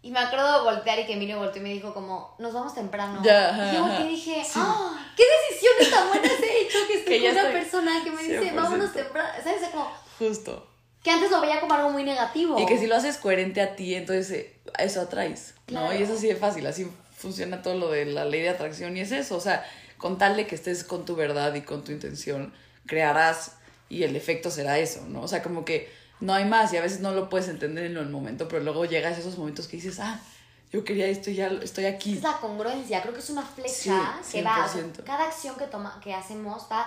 Y 0.00 0.10
me 0.10 0.18
acuerdo 0.20 0.64
voltear 0.64 0.98
y 1.00 1.06
que 1.06 1.14
Emilio 1.14 1.38
volteó 1.38 1.60
y 1.60 1.64
me 1.64 1.72
dijo 1.72 1.92
como, 1.92 2.34
nos 2.38 2.52
vamos 2.54 2.74
temprano. 2.74 3.20
Ya, 3.24 3.50
ajá, 3.50 3.72
y 3.72 3.76
yo 3.76 3.84
ajá. 3.84 4.04
dije, 4.04 4.44
Sí. 4.44 4.52
¡ah! 4.62 5.12
¿Qué 5.16 5.24
decisiones 5.50 5.90
tan 5.90 6.08
buenas 6.08 6.32
he 6.40 6.62
hecho 6.62 6.78
que 6.86 6.94
estoy 6.98 7.20
Que 7.20 7.28
con 7.28 7.38
una 7.38 7.50
persona 7.52 8.04
que 8.04 8.10
me 8.12 8.22
dice, 8.22 8.40
100%. 8.52 8.54
vámonos 8.54 8.92
temprano? 8.92 9.28
¿Sabes? 9.42 9.56
O 9.56 9.60
sea, 9.60 9.70
como, 9.72 9.90
Justo. 10.18 10.66
que 11.02 11.10
antes 11.10 11.30
lo 11.30 11.40
veía 11.40 11.60
como 11.60 11.74
algo 11.74 11.90
muy 11.90 12.04
negativo. 12.04 12.58
Y 12.60 12.66
que 12.66 12.78
si 12.78 12.86
lo 12.86 12.94
haces 12.96 13.16
coherente 13.16 13.60
a 13.60 13.74
ti, 13.76 13.94
entonces 13.96 14.30
eh, 14.30 14.60
eso 14.78 15.00
atraes, 15.00 15.54
Claro. 15.66 15.86
¿no? 15.88 15.94
Y 15.94 16.02
es 16.02 16.10
así 16.10 16.28
de 16.28 16.36
fácil, 16.36 16.66
así 16.66 16.88
funciona 17.16 17.60
todo 17.62 17.74
lo 17.74 17.90
de 17.90 18.04
la 18.06 18.24
ley 18.24 18.42
de 18.42 18.50
atracción 18.50 18.96
y 18.96 19.00
es 19.00 19.10
eso, 19.10 19.36
o 19.36 19.40
sea, 19.40 19.64
con 19.98 20.16
tal 20.18 20.36
de 20.36 20.46
que 20.46 20.54
estés 20.54 20.84
con 20.84 21.04
tu 21.04 21.14
verdad 21.16 21.54
y 21.54 21.62
con 21.62 21.84
tu 21.84 21.92
intención, 21.92 22.52
crearás 22.86 23.52
y 23.88 24.02
el 24.04 24.16
efecto 24.16 24.50
será 24.50 24.78
eso, 24.78 25.04
¿no? 25.08 25.22
O 25.22 25.28
sea, 25.28 25.42
como 25.42 25.64
que 25.64 25.92
no 26.20 26.34
hay 26.34 26.44
más 26.44 26.72
y 26.72 26.76
a 26.76 26.80
veces 26.82 27.00
no 27.00 27.12
lo 27.12 27.28
puedes 27.28 27.48
entender 27.48 27.84
en 27.84 27.96
el 27.96 28.08
momento, 28.08 28.48
pero 28.48 28.62
luego 28.62 28.84
llegas 28.84 29.16
a 29.16 29.20
esos 29.20 29.38
momentos 29.38 29.66
que 29.68 29.76
dices, 29.76 29.98
ah, 30.00 30.20
yo 30.72 30.84
quería 30.84 31.06
esto 31.06 31.30
y 31.30 31.34
ya 31.34 31.46
estoy 31.48 31.86
aquí. 31.86 32.14
Es 32.16 32.22
la 32.22 32.38
congruencia, 32.38 33.00
creo 33.02 33.14
que 33.14 33.20
es 33.20 33.30
una 33.30 33.42
flecha 33.42 34.18
Sí, 34.22 34.32
que 34.32 34.42
va, 34.42 34.64
o 34.64 34.68
sea, 34.68 34.82
100%. 34.82 35.04
cada 35.04 35.24
acción 35.24 35.56
que, 35.56 35.66
toma, 35.66 35.98
que 36.02 36.12
hacemos 36.14 36.66
va 36.70 36.86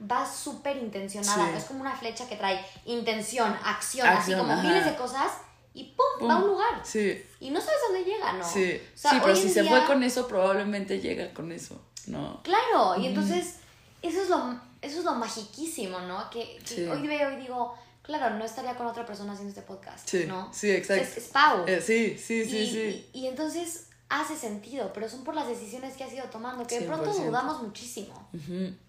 va 0.00 0.24
súper 0.24 0.76
intencionada, 0.76 1.50
Sí. 1.50 1.56
es 1.58 1.64
como 1.64 1.80
una 1.80 1.96
flecha 1.96 2.28
que 2.28 2.36
trae 2.36 2.64
intención, 2.84 3.52
acción, 3.64 4.06
Acción, 4.06 4.08
así 4.16 4.34
como 4.34 4.52
ajá. 4.52 4.62
miles 4.62 4.84
de 4.84 4.94
cosas 4.94 5.32
y 5.74 5.84
¡pum! 5.96 6.06
Pum. 6.20 6.28
va 6.30 6.34
a 6.34 6.36
un 6.36 6.46
lugar. 6.46 6.80
Sí, 6.84 7.20
Y 7.40 7.50
no 7.50 7.60
sabes 7.60 7.78
dónde 7.88 8.04
llega, 8.08 8.32
¿no? 8.34 8.44
sí, 8.48 8.80
O 8.94 8.96
sea, 8.96 9.10
sí, 9.10 9.18
pero 9.20 9.34
si 9.34 9.48
en 9.48 9.54
se 9.54 9.62
día- 9.62 9.70
fue 9.72 9.86
con 9.86 10.04
eso, 10.04 10.28
probablemente 10.28 11.00
llega 11.00 11.34
con 11.34 11.50
eso, 11.50 11.82
¿no? 12.08 12.42
Claro, 12.42 12.96
y 13.00 13.06
entonces 13.06 13.56
eso 14.02 14.22
es 14.22 14.28
lo, 14.28 14.60
eso 14.82 14.98
es 14.98 15.04
lo 15.04 15.14
magiquísimo, 15.14 16.00
¿no? 16.00 16.28
Que, 16.30 16.58
que 16.66 16.74
Sí. 16.74 16.84
hoy 16.86 17.06
veo 17.06 17.32
y 17.32 17.36
digo, 17.36 17.74
claro, 18.02 18.36
no 18.36 18.44
estaría 18.44 18.76
con 18.76 18.86
otra 18.86 19.04
persona 19.06 19.32
haciendo 19.32 19.50
este 19.50 19.62
podcast, 19.62 20.08
Sí, 20.08 20.24
¿no? 20.26 20.52
sí, 20.52 20.70
exacto. 20.70 21.02
Es, 21.04 21.16
es 21.16 21.24
Pau. 21.28 21.64
Eh, 21.66 21.80
sí, 21.80 22.16
sí, 22.18 22.44
sí, 22.44 22.58
y, 22.58 22.70
sí. 22.70 23.10
Y, 23.12 23.20
y 23.20 23.26
entonces 23.26 23.86
hace 24.08 24.36
sentido, 24.36 24.90
pero 24.94 25.08
son 25.08 25.22
por 25.22 25.34
las 25.34 25.46
decisiones 25.46 25.94
que 25.96 26.04
has 26.04 26.12
ido 26.12 26.24
tomando, 26.30 26.66
que 26.66 26.80
de 26.80 26.86
pronto 26.86 27.12
100%. 27.12 27.26
dudamos 27.26 27.62
muchísimo. 27.62 28.28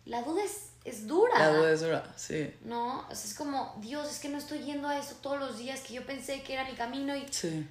La 0.05 0.21
duda 0.23 0.43
es, 0.43 0.69
es 0.86 1.08
dura. 1.08 1.38
La 1.38 1.58
duda 1.58 1.73
es 1.73 1.82
dura, 1.82 2.13
sí. 2.15 2.53
¿No? 2.63 2.99
O 3.10 3.13
sea, 3.15 3.25
es 3.25 3.34
como, 3.34 3.75
Dios, 3.82 4.10
es 4.10 4.19
que 4.19 4.29
no 4.29 4.38
estoy 4.38 4.60
yendo 4.60 4.88
a 4.88 4.97
eso 4.97 5.15
todos 5.21 5.38
los 5.38 5.58
días 5.58 5.82
que 5.82 5.93
yo 5.95 6.05
pensé 6.05 6.41
que 6.43 6.53
era 6.53 6.63
mi 6.63 6.73
camino 6.75 7.13
y, 7.17 7.25
Sí. 7.32 7.67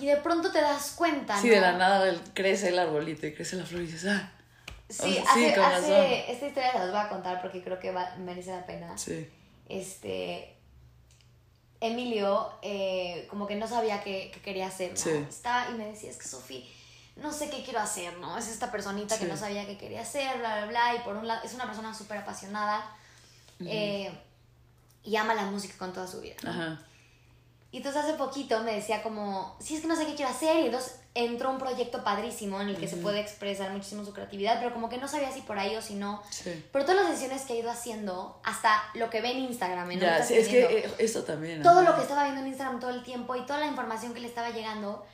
Y 0.00 0.06
de 0.06 0.16
pronto 0.16 0.50
te 0.50 0.60
das 0.60 0.92
cuenta, 0.96 1.36
Sí, 1.40 1.48
¿no? 1.48 1.54
de 1.54 1.60
la 1.60 1.72
nada 1.72 2.12
crece 2.34 2.68
el 2.68 2.78
arbolito 2.78 3.26
y 3.26 3.34
crece 3.34 3.56
la 3.56 3.64
flor 3.66 3.82
y 3.82 3.86
dices, 3.86 4.06
ah. 4.10 4.32
Sí, 4.88 5.18
O 5.18 5.22
sea, 5.22 5.22
hace, 5.32 5.48
sí, 5.48 5.54
con 5.54 5.64
hace- 5.64 6.32
esta 6.32 6.46
historia 6.48 6.72
se 6.72 6.78
las 6.78 6.90
voy 6.90 6.98
a 7.00 7.08
contar 7.08 7.40
porque 7.40 7.62
creo 7.62 7.78
que 7.78 7.92
va- 7.92 8.16
merece 8.18 8.50
la 8.50 8.66
pena. 8.66 8.98
Sí. 8.98 9.28
Este, 9.68 10.56
Emilio, 11.80 12.50
eh, 12.62 13.26
como 13.30 13.46
que 13.46 13.56
no 13.56 13.66
sabía 13.66 14.02
qué, 14.02 14.30
qué 14.34 14.40
quería 14.40 14.66
hacer, 14.66 14.90
¿no? 14.90 14.96
Sí. 14.96 15.10
Estaba 15.28 15.70
y 15.70 15.74
me 15.74 15.86
decía, 15.86 16.10
es 16.10 16.16
que 16.18 16.28
Sofi, 16.28 16.68
no 17.16 17.32
sé 17.32 17.48
qué 17.50 17.62
quiero 17.62 17.80
hacer, 17.80 18.16
¿no? 18.18 18.36
Es 18.36 18.48
esta 18.48 18.70
personita 18.70 19.18
que 19.18 19.26
no 19.26 19.36
sabía 19.36 19.64
qué 19.66 19.78
quería 19.78 20.02
hacer, 20.02 20.38
bla, 20.38 20.56
bla, 20.58 20.66
bla, 20.66 20.94
y 20.96 20.98
por 21.00 21.16
un 21.16 21.26
lado, 21.26 21.40
es 21.44 21.54
una 21.54 21.66
persona 21.66 21.94
súper 21.94 22.18
apasionada 22.18 22.84
eh, 23.64 24.10
y 25.04 25.16
ama 25.16 25.34
la 25.34 25.44
música 25.44 25.74
con 25.78 25.92
toda 25.92 26.06
su 26.06 26.20
vida. 26.20 26.34
¿no? 26.42 26.50
Ajá. 26.50 26.80
Y 27.72 27.76
entonces 27.76 28.02
hace 28.02 28.14
poquito 28.14 28.60
me 28.64 28.74
decía 28.74 29.00
como, 29.02 29.56
sí, 29.60 29.76
es 29.76 29.80
que 29.82 29.86
no 29.86 29.94
sé 29.94 30.04
qué 30.04 30.14
quiero 30.16 30.30
hacer. 30.32 30.56
Y 30.56 30.66
entonces 30.66 30.96
entró 31.14 31.50
un 31.50 31.58
proyecto 31.58 32.02
padrísimo 32.02 32.60
en 32.60 32.68
el 32.68 32.76
que 32.76 32.88
se 32.88 32.96
puede 32.96 33.20
expresar 33.20 33.70
muchísimo 33.70 34.04
su 34.04 34.12
creatividad, 34.12 34.58
pero 34.58 34.72
como 34.72 34.88
que 34.88 34.98
no 34.98 35.06
sabía 35.06 35.30
si 35.30 35.42
por 35.42 35.56
ahí 35.58 35.76
o 35.76 35.82
si 35.82 35.94
no. 35.94 36.20
Sí. 36.30 36.64
Pero 36.72 36.84
todas 36.84 37.02
las 37.02 37.10
decisiones 37.10 37.42
que 37.42 37.52
ha 37.52 37.56
ido 37.56 37.70
haciendo, 37.70 38.40
hasta 38.44 38.82
lo 38.94 39.08
que 39.08 39.20
ve 39.20 39.30
en 39.32 39.38
Instagram, 39.38 39.88
en 39.92 40.00
Ya, 40.00 40.08
ahorita 40.14 40.26
sí, 40.26 40.34
es 40.34 40.48
que 40.48 40.78
eh, 40.80 40.90
esto 40.98 41.22
también. 41.22 41.62
todo 41.62 41.78
ajá. 41.80 41.90
lo 41.90 41.96
que 41.96 42.02
estaba 42.02 42.24
viendo 42.24 42.40
en 42.40 42.48
Instagram 42.48 42.80
todo 42.80 42.90
el 42.90 43.04
tiempo 43.04 43.36
y 43.36 43.46
toda 43.46 43.60
la 43.60 43.66
información 43.66 44.14
que 44.14 44.20
le 44.20 44.26
estaba 44.28 44.50
llegando. 44.50 45.04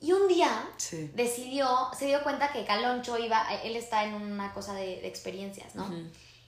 Y 0.00 0.12
un 0.12 0.28
día 0.28 0.64
Sí. 0.76 1.10
decidió, 1.14 1.88
se 1.98 2.06
dio 2.06 2.22
cuenta 2.22 2.52
que 2.52 2.64
Caloncho 2.64 3.18
iba, 3.18 3.52
él 3.64 3.74
está 3.74 4.04
en 4.04 4.14
una 4.14 4.52
cosa 4.54 4.74
de, 4.74 5.00
de 5.00 5.08
experiencias, 5.08 5.74
¿no? 5.74 5.90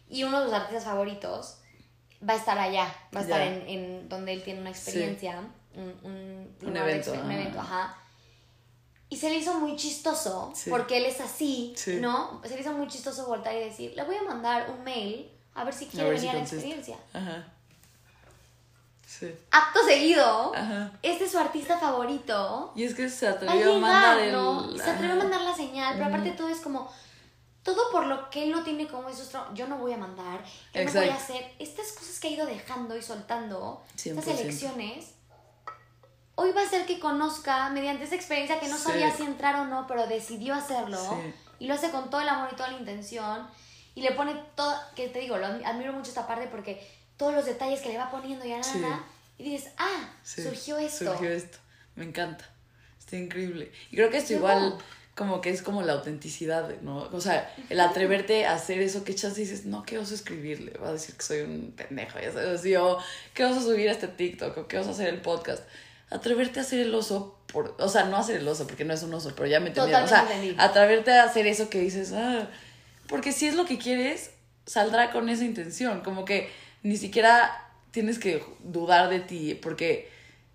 Y 0.08 0.22
uno 0.22 0.38
de 0.38 0.44
sus 0.46 0.54
artistas 0.54 0.84
favoritos 0.84 1.56
va 2.28 2.34
a 2.34 2.36
estar 2.36 2.58
allá, 2.58 2.92
va 3.14 3.20
a 3.20 3.22
estar 3.22 3.40
en, 3.40 3.68
en 3.68 4.08
donde 4.08 4.32
él 4.32 4.42
tiene 4.42 4.60
una 4.60 4.70
experiencia, 4.70 5.40
un, 5.74 6.76
evento, 6.76 7.12
exper- 7.14 7.20
un 7.22 7.30
ajá. 7.30 7.34
evento, 7.40 7.60
ajá. 7.60 7.96
Y 9.08 9.16
se 9.16 9.28
le 9.30 9.36
hizo 9.36 9.54
muy 9.54 9.74
chistoso, 9.76 10.52
Sí. 10.54 10.70
porque 10.70 10.98
él 10.98 11.04
es 11.06 11.20
así, 11.20 11.72
Sí. 11.76 11.98
¿no? 12.00 12.40
Se 12.44 12.54
le 12.54 12.60
hizo 12.60 12.72
muy 12.72 12.86
chistoso 12.88 13.26
voltar 13.26 13.54
y 13.54 13.60
decir, 13.60 13.92
le 13.96 14.04
voy 14.04 14.16
a 14.16 14.22
mandar 14.22 14.70
un 14.70 14.84
mail 14.84 15.30
a 15.54 15.64
ver 15.64 15.74
si 15.74 15.86
quiere 15.86 16.10
ver 16.10 16.18
si 16.20 16.26
venir 16.26 16.36
a 16.36 16.42
la 16.42 16.46
experiencia. 16.48 16.96
Ajá. 17.12 17.44
Sí. 19.06 19.34
Acto 19.50 19.80
seguido, 19.84 20.54
Ajá. 20.54 20.92
este 21.02 21.24
es 21.24 21.32
su 21.32 21.38
artista 21.38 21.76
favorito, 21.78 22.72
Y 22.76 22.84
es 22.84 22.94
que 22.94 23.08
se 23.10 23.26
va 23.26 23.32
a 23.32 23.34
atrevió 23.34 23.74
a 23.74 23.78
mandar 23.80 24.16
llegar, 24.18 24.28
el. 24.28 24.32
¿no? 24.32 24.76
Se 24.76 24.90
atrevió 24.90 25.12
a 25.14 25.18
mandar 25.18 25.40
la 25.40 25.54
señal, 25.54 25.94
pero 25.94 26.06
aparte 26.06 26.30
todo 26.30 26.48
es 26.48 26.60
como 26.60 26.88
todo 27.62 27.90
por 27.90 28.06
lo 28.06 28.30
que 28.30 28.44
él 28.44 28.50
no 28.50 28.62
tiene 28.64 28.86
como 28.88 29.08
esos 29.08 29.30
yo 29.54 29.66
no 29.68 29.76
voy 29.78 29.92
a 29.92 29.96
mandar, 29.98 30.42
yo 30.74 30.84
no 30.84 30.92
voy 30.92 31.08
a 31.08 31.14
hacer 31.14 31.54
estas 31.58 31.92
cosas 31.92 32.18
que 32.18 32.28
ha 32.28 32.30
ido 32.30 32.46
dejando 32.46 32.96
y 32.96 33.02
soltando, 33.02 33.82
100%. 33.96 34.18
estas 34.18 34.40
elecciones. 34.40 35.12
Hoy 36.36 36.52
va 36.52 36.62
a 36.62 36.66
ser 36.68 36.86
que 36.86 36.98
conozca 36.98 37.68
mediante 37.68 38.04
esa 38.04 38.14
experiencia 38.14 38.58
que 38.60 38.68
no 38.68 38.76
Sí. 38.78 38.84
sabía 38.84 39.14
si 39.14 39.24
entrar 39.24 39.56
o 39.56 39.64
no, 39.66 39.86
pero 39.86 40.06
decidió 40.06 40.54
hacerlo 40.54 40.98
Sí. 40.98 41.34
y 41.58 41.66
lo 41.66 41.74
hace 41.74 41.90
con 41.90 42.08
todo 42.08 42.22
el 42.22 42.28
amor 42.28 42.48
y 42.52 42.56
toda 42.56 42.70
la 42.70 42.78
intención 42.78 43.46
y 43.94 44.00
le 44.02 44.12
pone 44.12 44.34
todo, 44.54 44.74
que 44.96 45.08
te 45.08 45.18
digo, 45.18 45.36
lo 45.36 45.46
admi- 45.46 45.66
admiro 45.66 45.92
mucho 45.92 46.08
esta 46.08 46.26
parte 46.26 46.46
porque 46.46 46.86
todos 47.18 47.34
los 47.34 47.44
detalles 47.44 47.80
que 47.80 47.90
le 47.90 47.98
va 47.98 48.10
poniendo 48.10 48.46
y 48.46 48.52
a 48.52 48.58
nada 48.60 49.04
y 49.36 49.42
dices, 49.44 49.70
ah, 49.76 50.08
surgió 50.24 50.78
esto. 50.78 51.04
Surgió 51.12 51.30
esto. 51.30 51.58
Me 51.94 52.04
encanta. 52.04 52.48
Está 52.98 53.16
increíble. 53.16 53.70
Y 53.90 53.96
creo 53.96 54.08
que 54.10 54.18
esto 54.18 54.32
igual 54.34 54.58
como 54.70 54.82
que 55.42 55.50
es 55.50 55.62
como 55.62 55.82
la 55.82 55.92
autenticidad, 55.94 56.80
¿no? 56.80 57.08
O 57.12 57.20
sea, 57.20 57.54
el 57.68 57.80
atreverte 57.80 58.46
a 58.46 58.54
hacer 58.54 58.80
eso 58.80 59.04
que 59.04 59.12
echas 59.12 59.36
y 59.36 59.42
dices, 59.42 59.66
no, 59.66 59.82
¿qué 59.84 59.98
oso 59.98 60.14
escribirle? 60.14 60.72
Va 60.82 60.88
a 60.88 60.92
decir 60.92 61.14
que 61.14 61.22
soy 61.22 61.40
un 61.40 61.72
pendejo, 61.72 62.18
ya 62.18 62.32
sabes, 62.32 62.60
así, 62.60 62.74
o 62.76 62.98
¿qué 63.34 63.44
oso 63.44 63.60
subir 63.60 63.88
a 63.88 63.92
este 63.92 64.08
TikTok? 64.08 64.56
o 64.56 64.66
¿qué 64.66 64.78
oso 64.78 64.90
hacer 64.90 65.08
el 65.08 65.20
podcast? 65.20 65.62
Atreverte 66.08 66.60
a 66.60 66.62
hacer 66.62 66.80
el 66.80 66.94
oso, 66.94 67.38
por, 67.52 67.76
o 67.78 67.88
sea, 67.88 68.04
no 68.04 68.16
hacer 68.16 68.36
el 68.36 68.48
oso 68.48 68.66
porque 68.66 68.84
no 68.84 68.94
es 68.94 69.02
un 69.02 69.12
oso, 69.12 69.32
pero 69.36 69.46
ya 69.46 69.60
me 69.60 69.68
entendieron. 69.68 70.04
O 70.04 70.08
sea, 70.08 70.26
atreverte 70.58 71.12
a 71.12 71.24
hacer 71.24 71.46
eso 71.46 71.68
que 71.68 71.80
dices, 71.80 72.12
ah, 72.12 72.48
porque 73.06 73.32
si 73.32 73.46
es 73.46 73.54
lo 73.54 73.66
que 73.66 73.78
quieres, 73.78 74.30
saldrá 74.66 75.10
con 75.10 75.28
esa 75.28 75.44
intención. 75.44 76.00
Como 76.00 76.24
que 76.24 76.50
ni 76.82 76.96
siquiera 76.96 77.68
tienes 77.90 78.18
que 78.18 78.42
dudar 78.60 79.10
de 79.10 79.20
ti, 79.20 79.54
porque 79.54 80.08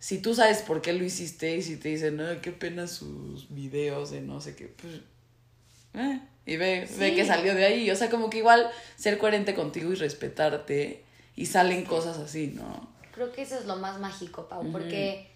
si 0.06 0.20
tú 0.20 0.36
sabes 0.36 0.62
por 0.62 0.84
qué 0.84 0.94
lo 0.94 1.04
hiciste 1.04 1.56
y 1.56 1.64
si 1.64 1.78
te 1.78 1.90
dicen, 1.90 2.18
no, 2.18 2.40
qué 2.40 2.52
pena 2.52 2.86
sus 2.86 3.50
videos 3.50 4.12
de 4.12 4.22
no 4.22 4.40
sé 4.40 4.56
qué, 4.56 4.68
pues, 4.68 5.02
eh, 5.96 6.20
y 6.46 6.58
ve, 6.58 6.82
ve 7.00 7.10
Sí. 7.10 7.16
que 7.16 7.26
salió 7.26 7.56
de 7.56 7.66
ahí. 7.66 7.90
O 7.90 7.96
sea, 7.96 8.08
como 8.12 8.30
que 8.30 8.38
igual 8.38 8.70
ser 8.98 9.18
coherente 9.18 9.56
contigo 9.56 9.92
y 9.92 9.96
respetarte 9.96 11.04
y 11.36 11.48
salen 11.48 11.86
cosas 11.86 12.20
así, 12.20 12.54
¿no? 12.56 12.88
Creo 13.14 13.32
que 13.32 13.42
eso 13.42 13.58
es 13.58 13.66
lo 13.66 13.78
más 13.78 14.00
mágico, 14.00 14.48
Pau, 14.48 14.72
porque 14.72 15.32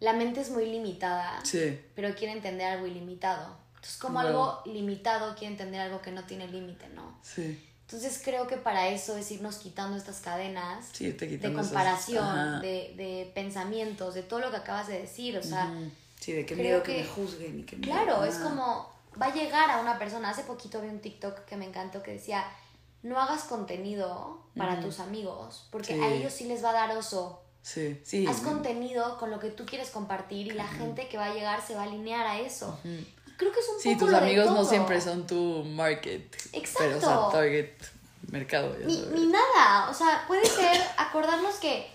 la 0.00 0.12
mente 0.14 0.40
es 0.40 0.50
muy 0.50 0.66
limitada, 0.66 1.38
Sí, 1.44 1.78
pero 1.94 2.12
quiere 2.16 2.32
entender 2.32 2.66
algo 2.66 2.88
ilimitado. 2.88 3.56
Entonces, 3.76 3.96
como 3.98 4.18
Wow. 4.18 4.26
algo 4.26 4.62
limitado 4.66 5.36
quiere 5.36 5.52
entender 5.52 5.80
algo 5.82 6.02
que 6.02 6.10
no 6.10 6.24
tiene 6.24 6.48
límite, 6.48 6.88
¿no? 6.88 7.16
sí, 7.22 7.64
Entonces, 7.92 8.20
creo 8.24 8.46
que 8.46 8.56
para 8.56 8.88
eso 8.88 9.16
es 9.16 9.32
irnos 9.32 9.56
quitando 9.56 9.96
estas 9.96 10.20
cadenas 10.20 10.86
sí, 10.92 11.12
te 11.12 11.26
de 11.26 11.52
comparación, 11.52 12.60
de, 12.60 12.94
de 12.96 13.30
pensamientos, 13.34 14.14
de 14.14 14.22
todo 14.22 14.38
lo 14.38 14.50
que 14.52 14.58
acabas 14.58 14.86
de 14.86 15.00
decir. 15.00 15.36
O 15.36 15.42
sea. 15.42 15.72
Sí, 16.20 16.32
de 16.32 16.46
qué 16.46 16.54
miedo 16.54 16.84
que, 16.84 16.92
que- 16.96 17.02
me 17.02 17.08
juzguen 17.08 17.58
y 17.58 17.62
que 17.64 17.76
me- 17.76 17.82
Claro, 17.86 18.24
es 18.24 18.36
como 18.36 18.88
va 19.20 19.26
a 19.26 19.34
llegar 19.34 19.68
a 19.70 19.80
una 19.80 19.98
persona. 19.98 20.30
Hace 20.30 20.44
poquito 20.44 20.80
vi 20.80 20.86
un 20.88 21.00
TikTok 21.00 21.44
que 21.46 21.56
me 21.56 21.64
encantó 21.66 22.00
que 22.00 22.12
decía, 22.12 22.44
no 23.02 23.18
hagas 23.18 23.42
contenido 23.44 24.44
para 24.56 24.80
tus 24.80 25.00
amigos, 25.00 25.66
porque 25.72 25.94
Sí. 25.96 26.00
a 26.00 26.12
ellos 26.12 26.32
sí 26.32 26.44
les 26.44 26.62
va 26.62 26.70
a 26.70 26.74
dar 26.74 26.96
oso. 26.96 27.42
Sí, 27.62 28.00
sí. 28.04 28.24
Haz 28.26 28.40
contenido 28.42 29.18
con 29.18 29.30
lo 29.32 29.40
que 29.40 29.50
tú 29.50 29.66
quieres 29.66 29.90
compartir 29.90 30.46
y 30.46 30.50
la 30.52 30.66
gente 30.68 31.08
que 31.08 31.18
va 31.18 31.26
a 31.26 31.34
llegar 31.34 31.60
se 31.66 31.74
va 31.74 31.82
a 31.82 31.84
alinear 31.86 32.24
a 32.26 32.38
eso. 32.38 32.78
Creo 33.40 33.52
que 33.52 33.60
es 33.60 33.68
un 33.74 33.80
Sí, 33.80 33.88
poco 33.94 34.00
tus 34.04 34.10
lo 34.12 34.18
de 34.20 34.22
amigos 34.26 34.46
no 34.52 34.64
siempre 34.66 35.00
son 35.00 35.26
tu 35.26 35.64
market. 35.64 36.30
Pero, 36.52 36.62
o 36.62 36.66
sea, 36.66 36.94
Exacto. 36.94 37.28
target 37.32 37.70
mercado, 38.30 38.78
ya 38.78 38.84
Ni, 38.86 38.96
sabes. 38.96 39.10
ni 39.12 39.26
nada, 39.28 39.88
o 39.90 39.94
sea, 39.94 40.24
puede 40.28 40.44
ser 40.44 40.80
acordarnos 40.98 41.54
que, 41.56 41.90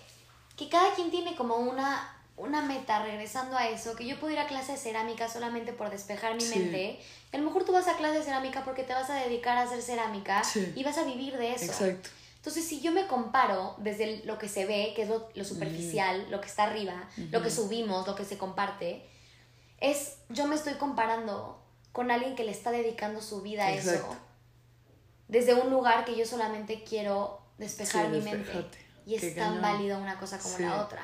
que 0.56 0.68
cada 0.68 0.92
quien 0.94 1.10
tiene 1.12 1.36
como 1.36 1.54
una, 1.56 2.12
una 2.36 2.62
meta 2.62 3.02
regresando 3.04 3.56
a 3.56 3.68
eso, 3.68 3.94
que 3.94 4.04
yo 4.06 4.18
puedo 4.18 4.32
ir 4.32 4.40
a 4.40 4.46
clase 4.48 4.72
de 4.72 4.78
cerámica 4.78 5.28
solamente 5.28 5.72
por 5.72 5.88
despejar 5.88 6.34
mi 6.34 6.40
Sí. 6.40 6.58
mente, 6.58 7.00
a 7.32 7.38
lo 7.38 7.44
mejor 7.44 7.64
tú 7.64 7.72
vas 7.72 7.86
a 7.86 7.96
clase 7.96 8.18
de 8.18 8.24
cerámica 8.24 8.64
porque 8.64 8.82
te 8.82 8.92
vas 8.92 9.08
a 9.08 9.14
dedicar 9.14 9.56
a 9.56 9.62
hacer 9.62 9.80
cerámica 9.82 10.42
Sí. 10.42 10.72
y 10.74 10.82
vas 10.82 10.98
a 10.98 11.04
vivir 11.04 11.38
de 11.38 11.52
eso. 11.54 11.64
Exacto. 11.66 12.08
Entonces, 12.38 12.64
si 12.66 12.80
yo 12.80 12.90
me 12.92 13.06
comparo 13.06 13.74
desde 13.78 14.22
lo 14.24 14.36
que 14.38 14.48
se 14.48 14.66
ve, 14.66 14.92
que 14.94 15.02
es 15.02 15.08
lo, 15.08 15.28
lo 15.34 15.44
superficial, 15.44 16.26
lo 16.30 16.40
que 16.40 16.46
está 16.48 16.64
arriba, 16.64 17.08
lo 17.30 17.42
que 17.42 17.50
subimos, 17.50 18.06
lo 18.06 18.14
que 18.14 18.24
se 18.24 18.36
comparte, 18.36 19.04
es 19.80 20.18
yo 20.28 20.46
me 20.46 20.54
estoy 20.54 20.74
comparando 20.74 21.60
con 21.92 22.10
alguien 22.10 22.34
que 22.36 22.44
le 22.44 22.52
está 22.52 22.70
dedicando 22.70 23.20
su 23.20 23.42
vida 23.42 23.66
a 23.66 23.72
eso 23.72 24.16
desde 25.28 25.54
un 25.54 25.70
lugar 25.70 26.04
que 26.04 26.16
yo 26.16 26.24
solamente 26.26 26.84
quiero 26.84 27.40
despejar 27.58 28.06
Sí, 28.06 28.12
mi 28.12 28.20
mente. 28.20 28.64
Y 29.06 29.16
Qué 29.16 29.28
es 29.28 29.36
tan 29.36 29.60
válido 29.62 29.98
una 29.98 30.18
cosa 30.18 30.38
como 30.38 30.56
Sí. 30.56 30.62
la 30.62 30.82
otra. 30.82 31.00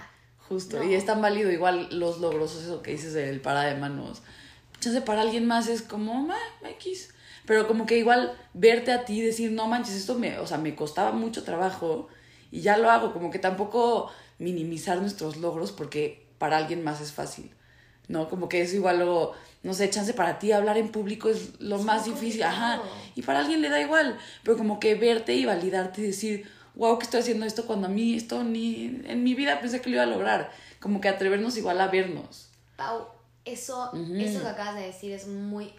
Justo. 0.48 0.78
No. 0.78 0.84
Y 0.84 0.94
es 0.94 1.06
tan 1.06 1.22
válido 1.22 1.50
igual 1.50 1.88
los 1.98 2.18
logros, 2.20 2.54
eso 2.56 2.82
que 2.82 2.92
dices 2.92 3.14
del 3.14 3.40
para 3.40 3.62
de 3.62 3.74
manos. 3.76 4.22
Chance 4.80 5.00
para 5.02 5.22
alguien 5.22 5.46
más 5.46 5.68
es 5.68 5.82
como, 5.82 6.28
"Ah, 6.32 6.68
X. 6.68 7.14
Pero 7.46 7.66
como 7.66 7.86
que 7.86 7.96
igual 7.98 8.36
verte 8.54 8.92
a 8.92 9.04
ti 9.04 9.18
y 9.20 9.22
decir, 9.22 9.50
no 9.52 9.66
manches, 9.66 9.94
esto 9.94 10.16
me, 10.16 10.38
o 10.38 10.46
sea, 10.46 10.58
me 10.58 10.74
costaba 10.76 11.12
mucho 11.12 11.42
trabajo 11.44 12.08
y 12.50 12.60
ya 12.60 12.76
lo 12.78 12.90
hago. 12.90 13.12
Como 13.12 13.30
que 13.30 13.38
tampoco 13.38 14.10
minimizar 14.38 14.98
nuestros 15.00 15.36
logros 15.36 15.72
porque 15.72 16.28
para 16.38 16.56
alguien 16.56 16.84
más 16.84 17.00
es 17.00 17.12
fácil. 17.12 17.54
¿No? 18.08 18.28
Como 18.28 18.48
que 18.48 18.62
es 18.62 18.74
igual 18.74 18.98
luego, 18.98 19.32
no 19.62 19.74
sé, 19.74 19.88
chance 19.90 20.12
para 20.12 20.38
ti 20.38 20.52
hablar 20.52 20.76
en 20.76 20.90
público 20.90 21.28
es 21.28 21.60
lo 21.60 21.76
Es 21.76 21.84
más 21.84 22.04
difícil. 22.04 22.42
Ajá. 22.42 22.82
Y 23.14 23.22
para 23.22 23.40
alguien 23.40 23.62
le 23.62 23.68
da 23.68 23.80
igual. 23.80 24.18
Pero 24.42 24.56
como 24.56 24.80
que 24.80 24.94
verte 24.94 25.34
y 25.34 25.44
validarte 25.44 26.00
y 26.00 26.04
decir, 26.06 26.50
wow, 26.74 26.98
que 26.98 27.04
estoy 27.04 27.20
haciendo 27.20 27.46
esto 27.46 27.66
cuando 27.66 27.86
a 27.86 27.90
mí 27.90 28.14
esto 28.14 28.42
ni 28.44 29.00
en 29.04 29.22
mi 29.22 29.34
vida 29.34 29.60
pensé 29.60 29.80
que 29.80 29.88
lo 29.90 29.96
iba 29.96 30.04
a 30.04 30.06
lograr. 30.06 30.50
Como 30.80 31.00
que 31.00 31.08
atrevernos 31.08 31.56
igual 31.56 31.80
a 31.80 31.88
vernos. 31.88 32.48
Pau, 32.76 33.06
eso, 33.44 33.92
eso 33.94 34.40
que 34.40 34.48
acabas 34.48 34.74
de 34.76 34.82
decir 34.82 35.12
es 35.12 35.26
muy... 35.26 35.72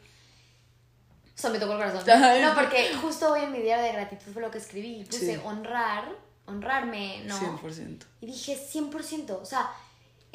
Eso 1.37 1.49
me 1.49 1.59
tocó 1.59 1.73
el 1.73 1.79
corazón. 1.79 2.03
No, 2.41 2.53
porque 2.55 2.93
justo 3.01 3.33
hoy 3.33 3.41
en 3.41 3.51
mi 3.51 3.59
diario 3.59 3.83
de 3.85 3.91
gratitud 3.91 4.31
fue 4.31 4.41
lo 4.41 4.51
que 4.51 4.59
escribí. 4.59 5.03
Puse 5.03 5.35
Sí. 5.35 5.41
honrar, 5.43 6.05
honrarme, 6.45 7.23
¿no? 7.25 7.35
100%. 7.37 8.05
Y 8.21 8.27
dije 8.27 8.55
100%. 8.55 9.39
O 9.41 9.45
sea, 9.45 9.69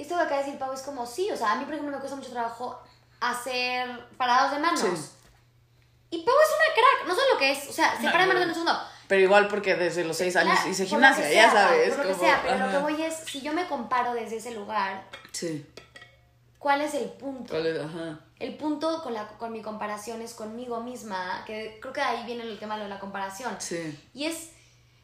esto 0.03 0.15
que 0.17 0.23
acaba 0.23 0.39
de 0.39 0.45
decir 0.45 0.59
Pau 0.59 0.73
es 0.73 0.83
como, 0.83 1.05
sí, 1.07 1.31
o 1.31 1.37
sea, 1.37 1.53
a 1.53 1.57
mí, 1.57 1.65
por 1.65 1.75
ejemplo, 1.75 1.95
me 1.95 2.01
cuesta 2.01 2.17
mucho 2.17 2.31
trabajo 2.31 2.81
hacer 3.21 4.09
parados 4.17 4.53
de 4.53 4.59
manos. 4.59 4.81
Sí. 4.81 5.11
Y 6.11 6.23
Pau 6.23 6.35
es 6.43 6.49
una 6.57 6.75
crack, 6.75 7.09
no 7.09 7.15
sé 7.15 7.21
lo 7.33 7.39
que 7.39 7.51
es, 7.53 7.69
o 7.69 7.73
sea, 7.73 7.97
se 7.97 8.05
No, 8.05 8.13
para 8.13 8.25
de 8.27 8.29
no. 8.29 8.35
manos 8.35 8.43
en 8.43 8.49
un 8.49 8.55
segundo. 8.55 8.81
Pero 9.09 9.23
igual 9.23 9.49
porque 9.49 9.75
desde 9.75 10.05
los 10.05 10.17
seis 10.17 10.37
años 10.37 10.55
Claro, 10.55 10.71
hice 10.71 10.87
gimnasia, 10.87 11.25
sea, 11.25 11.33
ya 11.33 11.51
sabes. 11.51 11.95
Por 11.95 12.05
lo 12.07 12.13
que 12.13 12.19
sea, 12.19 12.41
pero 12.43 12.67
lo 12.67 12.71
que 12.71 12.79
voy 12.79 13.03
es, 13.03 13.15
si 13.15 13.41
yo 13.41 13.53
me 13.53 13.67
comparo 13.67 14.15
desde 14.15 14.37
ese 14.37 14.51
lugar, 14.53 15.05
Sí, 15.33 15.67
¿cuál 16.59 16.81
es 16.83 16.95
el 16.95 17.05
punto? 17.11 17.51
¿Cuál 17.55 17.67
es? 17.67 17.81
Ajá. 17.81 18.21
El 18.39 18.57
punto 18.57 19.03
con, 19.03 19.15
la, 19.15 19.27
con 19.27 19.51
mi 19.53 19.63
comparación 19.63 20.23
es 20.23 20.35
conmigo 20.35 20.81
misma, 20.81 21.43
que 21.47 21.79
creo 21.81 21.93
que 21.93 22.01
ahí 22.03 22.25
viene 22.25 22.43
el 22.45 22.59
tema 22.59 22.79
de 22.79 22.89
la 22.89 23.01
comparación. 23.01 23.57
Sí. 23.59 23.99
Y 24.15 24.27
es 24.27 24.51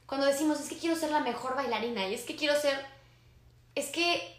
cuando 0.06 0.26
decimos, 0.26 0.60
es 0.60 0.68
que 0.68 0.78
quiero 0.78 0.94
ser 0.96 1.10
la 1.10 1.20
mejor 1.20 1.56
bailarina, 1.56 2.06
y 2.06 2.14
es 2.14 2.22
que 2.22 2.36
quiero 2.36 2.54
ser, 2.60 2.78
es 3.74 3.86
que 3.88 4.33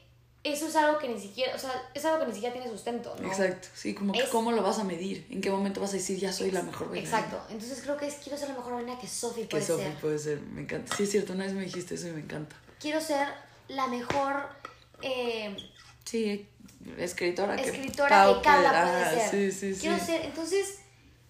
eso 0.46 0.68
es 0.68 0.76
algo 0.76 1.00
que 1.00 1.08
ni 1.10 1.20
siquiera, 1.20 1.56
o 1.56 1.60
sea, 1.60 1.90
es 1.94 2.06
algo 2.06 2.20
que 2.20 2.28
ni 2.28 2.34
siquiera 2.34 2.54
tiene 2.54 2.70
sustento, 2.70 3.16
¿no? 3.20 3.28
Exacto, 3.28 3.68
sí, 3.74 3.94
como 3.96 4.14
que 4.14 4.24
cómo 4.30 4.52
lo 4.52 4.62
vas 4.62 4.78
a 4.80 4.84
medir, 4.84 5.26
en 5.32 5.42
qué 5.42 5.50
momento 5.50 5.82
vas 5.82 5.90
a 5.90 5.94
decir 5.94 6.20
ya 6.20 6.32
soy 6.32 6.52
la 6.52 6.62
mejor 6.62 6.90
bailarina. 6.90 7.18
Exacto, 7.18 7.42
entonces 7.50 7.82
creo 7.82 7.98
que 7.98 8.08
es, 8.08 8.16
quiero 8.16 8.38
ser 8.38 8.50
la 8.50 8.56
mejor 8.56 8.74
bailarina 8.74 9.00
que 9.02 9.08
Sophie 9.08 9.44
Que 9.44 9.50
puede 9.50 9.66
Sophie 9.66 9.86
ser. 9.88 9.96
puede 9.96 10.20
ser, 10.20 10.40
me 10.42 10.62
encanta. 10.62 10.96
Sí, 10.96 11.04
es 11.04 11.12
cierto, 11.12 11.34
una 11.34 11.46
vez 11.46 11.54
me 11.54 11.64
dijiste 11.64 11.96
eso 11.96 12.08
y 12.08 12.12
me 12.12 12.22
encanta. 12.22 12.56
Quiero 12.80 13.02
ser 13.02 13.28
la 13.70 13.88
mejor 13.88 14.48
eh, 15.02 15.56
Sí, 16.04 16.48
escritora. 16.98 17.56
que 17.56 17.64
escritora 17.64 18.10
Pau 18.26 18.36
que 18.36 18.42
Carla 18.44 18.84
puede- 18.84 19.30
ser. 19.30 19.32
Sí, 19.32 19.52
sí, 19.60 19.74
sí. 19.76 19.82
Quiero 19.82 19.98
ser, 20.04 20.26
entonces, 20.26 20.80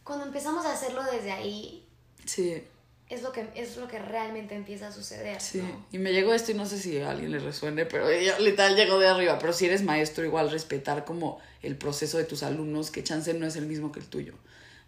cuando 0.03 0.25
empezamos 0.25 0.65
a 0.65 0.73
hacerlo 0.73 1.01
desde 1.03 1.31
ahí, 1.31 1.81
Sí, 2.25 2.61
es 3.09 3.21
lo 3.21 3.31
que, 3.31 3.47
es 3.55 3.77
lo 3.77 3.87
que 3.87 3.99
realmente 3.99 4.55
empieza 4.55 4.87
a 4.87 4.91
suceder. 4.91 5.39
sí. 5.39 5.59
¿no? 5.59 5.85
Y 5.91 5.99
me 5.99 6.11
llegó 6.11 6.33
esto 6.33 6.51
y 6.51 6.55
no 6.55 6.65
sé 6.65 6.79
si 6.79 6.99
a 6.99 7.11
alguien 7.11 7.31
le 7.31 7.39
resuene, 7.39 7.85
pero 7.85 8.09
ella 8.09 8.39
literal 8.39 8.75
llegó 8.75 8.97
de 8.97 9.07
arriba. 9.07 9.37
Pero 9.39 9.53
si 9.53 9.65
eres 9.65 9.83
maestro, 9.83 10.25
igual 10.25 10.49
respetar 10.49 11.05
como 11.05 11.39
el 11.61 11.75
proceso 11.77 12.17
de 12.17 12.23
tus 12.23 12.41
alumnos, 12.41 12.89
que 12.89 13.03
chance 13.03 13.33
no 13.33 13.45
es 13.45 13.55
el 13.57 13.67
mismo 13.67 13.91
que 13.91 13.99
el 13.99 14.07
tuyo, 14.07 14.33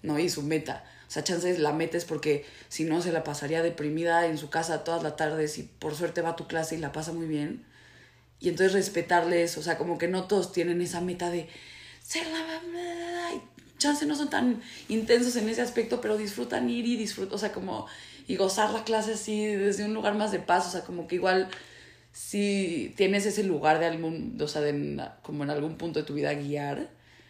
¿no? 0.01 0.17
Y 0.17 0.30
su 0.30 0.41
meta. 0.41 0.84
O 1.08 1.12
sea, 1.12 1.23
chance 1.23 1.58
la 1.60 1.73
meta 1.73 1.95
es 1.95 2.06
porque 2.06 2.45
si 2.69 2.84
no 2.84 3.01
se 3.01 3.12
la 3.12 3.23
pasaría 3.23 3.62
deprimida 3.62 4.25
en 4.25 4.38
su 4.38 4.49
casa 4.49 4.84
todas 4.84 5.03
las 5.03 5.15
tardes 5.15 5.58
y 5.60 5.63
por 5.63 5.95
suerte 5.95 6.21
va 6.21 6.30
a 6.30 6.36
tu 6.36 6.47
clase 6.47 6.75
y 6.75 6.80
la 6.80 6.91
pasa 6.91 7.13
muy 7.13 7.27
bien. 7.27 7.65
Y 8.39 8.49
entonces 8.49 8.73
respetarles, 8.73 9.58
o 9.58 9.63
sea, 9.63 9.77
como 9.77 9.97
que 9.97 10.08
no 10.08 10.25
todos 10.25 10.51
tienen 10.51 10.82
esa 10.82 11.01
meta 11.01 11.30
de 11.30 11.47
ser 12.03 12.25
la... 12.27 13.34
y 13.34 13.41
chance 13.77 14.06
no 14.06 14.15
son 14.15 14.30
tan 14.30 14.62
intensos 14.89 15.36
en 15.36 15.47
ese 15.49 15.62
aspecto, 15.62 16.01
pero 16.01 16.17
disfrutan 16.17 16.69
ir 16.69 16.86
y 16.86 16.95
disfrutar, 16.95 17.36
o 17.36 17.38
sea, 17.38 17.51
como... 17.51 17.88
Y 18.27 18.35
gozar 18.35 18.71
la 18.71 18.83
clase 18.83 19.13
así 19.13 19.45
desde 19.45 19.85
un 19.85 19.93
lugar 19.93 20.15
más 20.15 20.31
de 20.31 20.39
paz, 20.39 20.67
o 20.67 20.71
sea, 20.71 20.83
como 20.83 21.07
que 21.07 21.15
igual 21.15 21.49
si 22.11 22.93
tienes 22.97 23.25
ese 23.25 23.43
lugar 23.43 23.79
de 23.79 23.85
algún, 23.85 24.37
o 24.41 24.47
sea, 24.47 24.61
de, 24.61 25.09
como 25.21 25.43
en 25.43 25.49
algún 25.49 25.77
punto 25.77 25.99
de 25.99 26.05
tu 26.05 26.13
vida 26.13 26.33
guiar, 26.33 26.89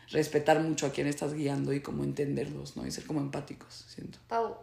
respetar 0.10 0.60
mucho 0.62 0.88
a 0.88 0.92
quien 0.92 1.08
estás 1.08 1.34
guiando 1.34 1.74
y 1.74 1.82
como 1.82 2.04
entenderlos, 2.04 2.78
¿no? 2.78 2.86
Y 2.88 2.92
ser 2.92 3.06
como 3.06 3.20
empáticos, 3.20 3.86
siento. 3.90 4.18
Pau, 4.28 4.58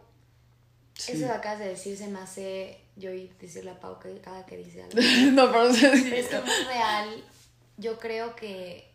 Sí. 0.97 1.11
eso 1.11 1.25
que 1.25 1.31
acabas 1.31 1.59
de 1.59 1.67
decir 1.67 1.97
se 1.97 2.07
me 2.07 2.19
hace 2.19 2.79
yo 2.95 3.11
y 3.13 3.29
decirle 3.39 3.71
a 3.71 3.79
Pau 3.79 3.99
que 3.99 4.17
cada 4.21 4.45
que 4.45 4.57
dice 4.57 4.81
algo. 4.81 4.95
no, 5.33 5.51
pero... 5.51 5.69
Pero 5.73 5.93
es 5.93 6.03
que 6.03 6.19
es 6.19 6.31
muy 6.31 6.65
real. 6.67 7.23
Yo 7.77 7.99
creo 7.99 8.35
que, 8.35 8.89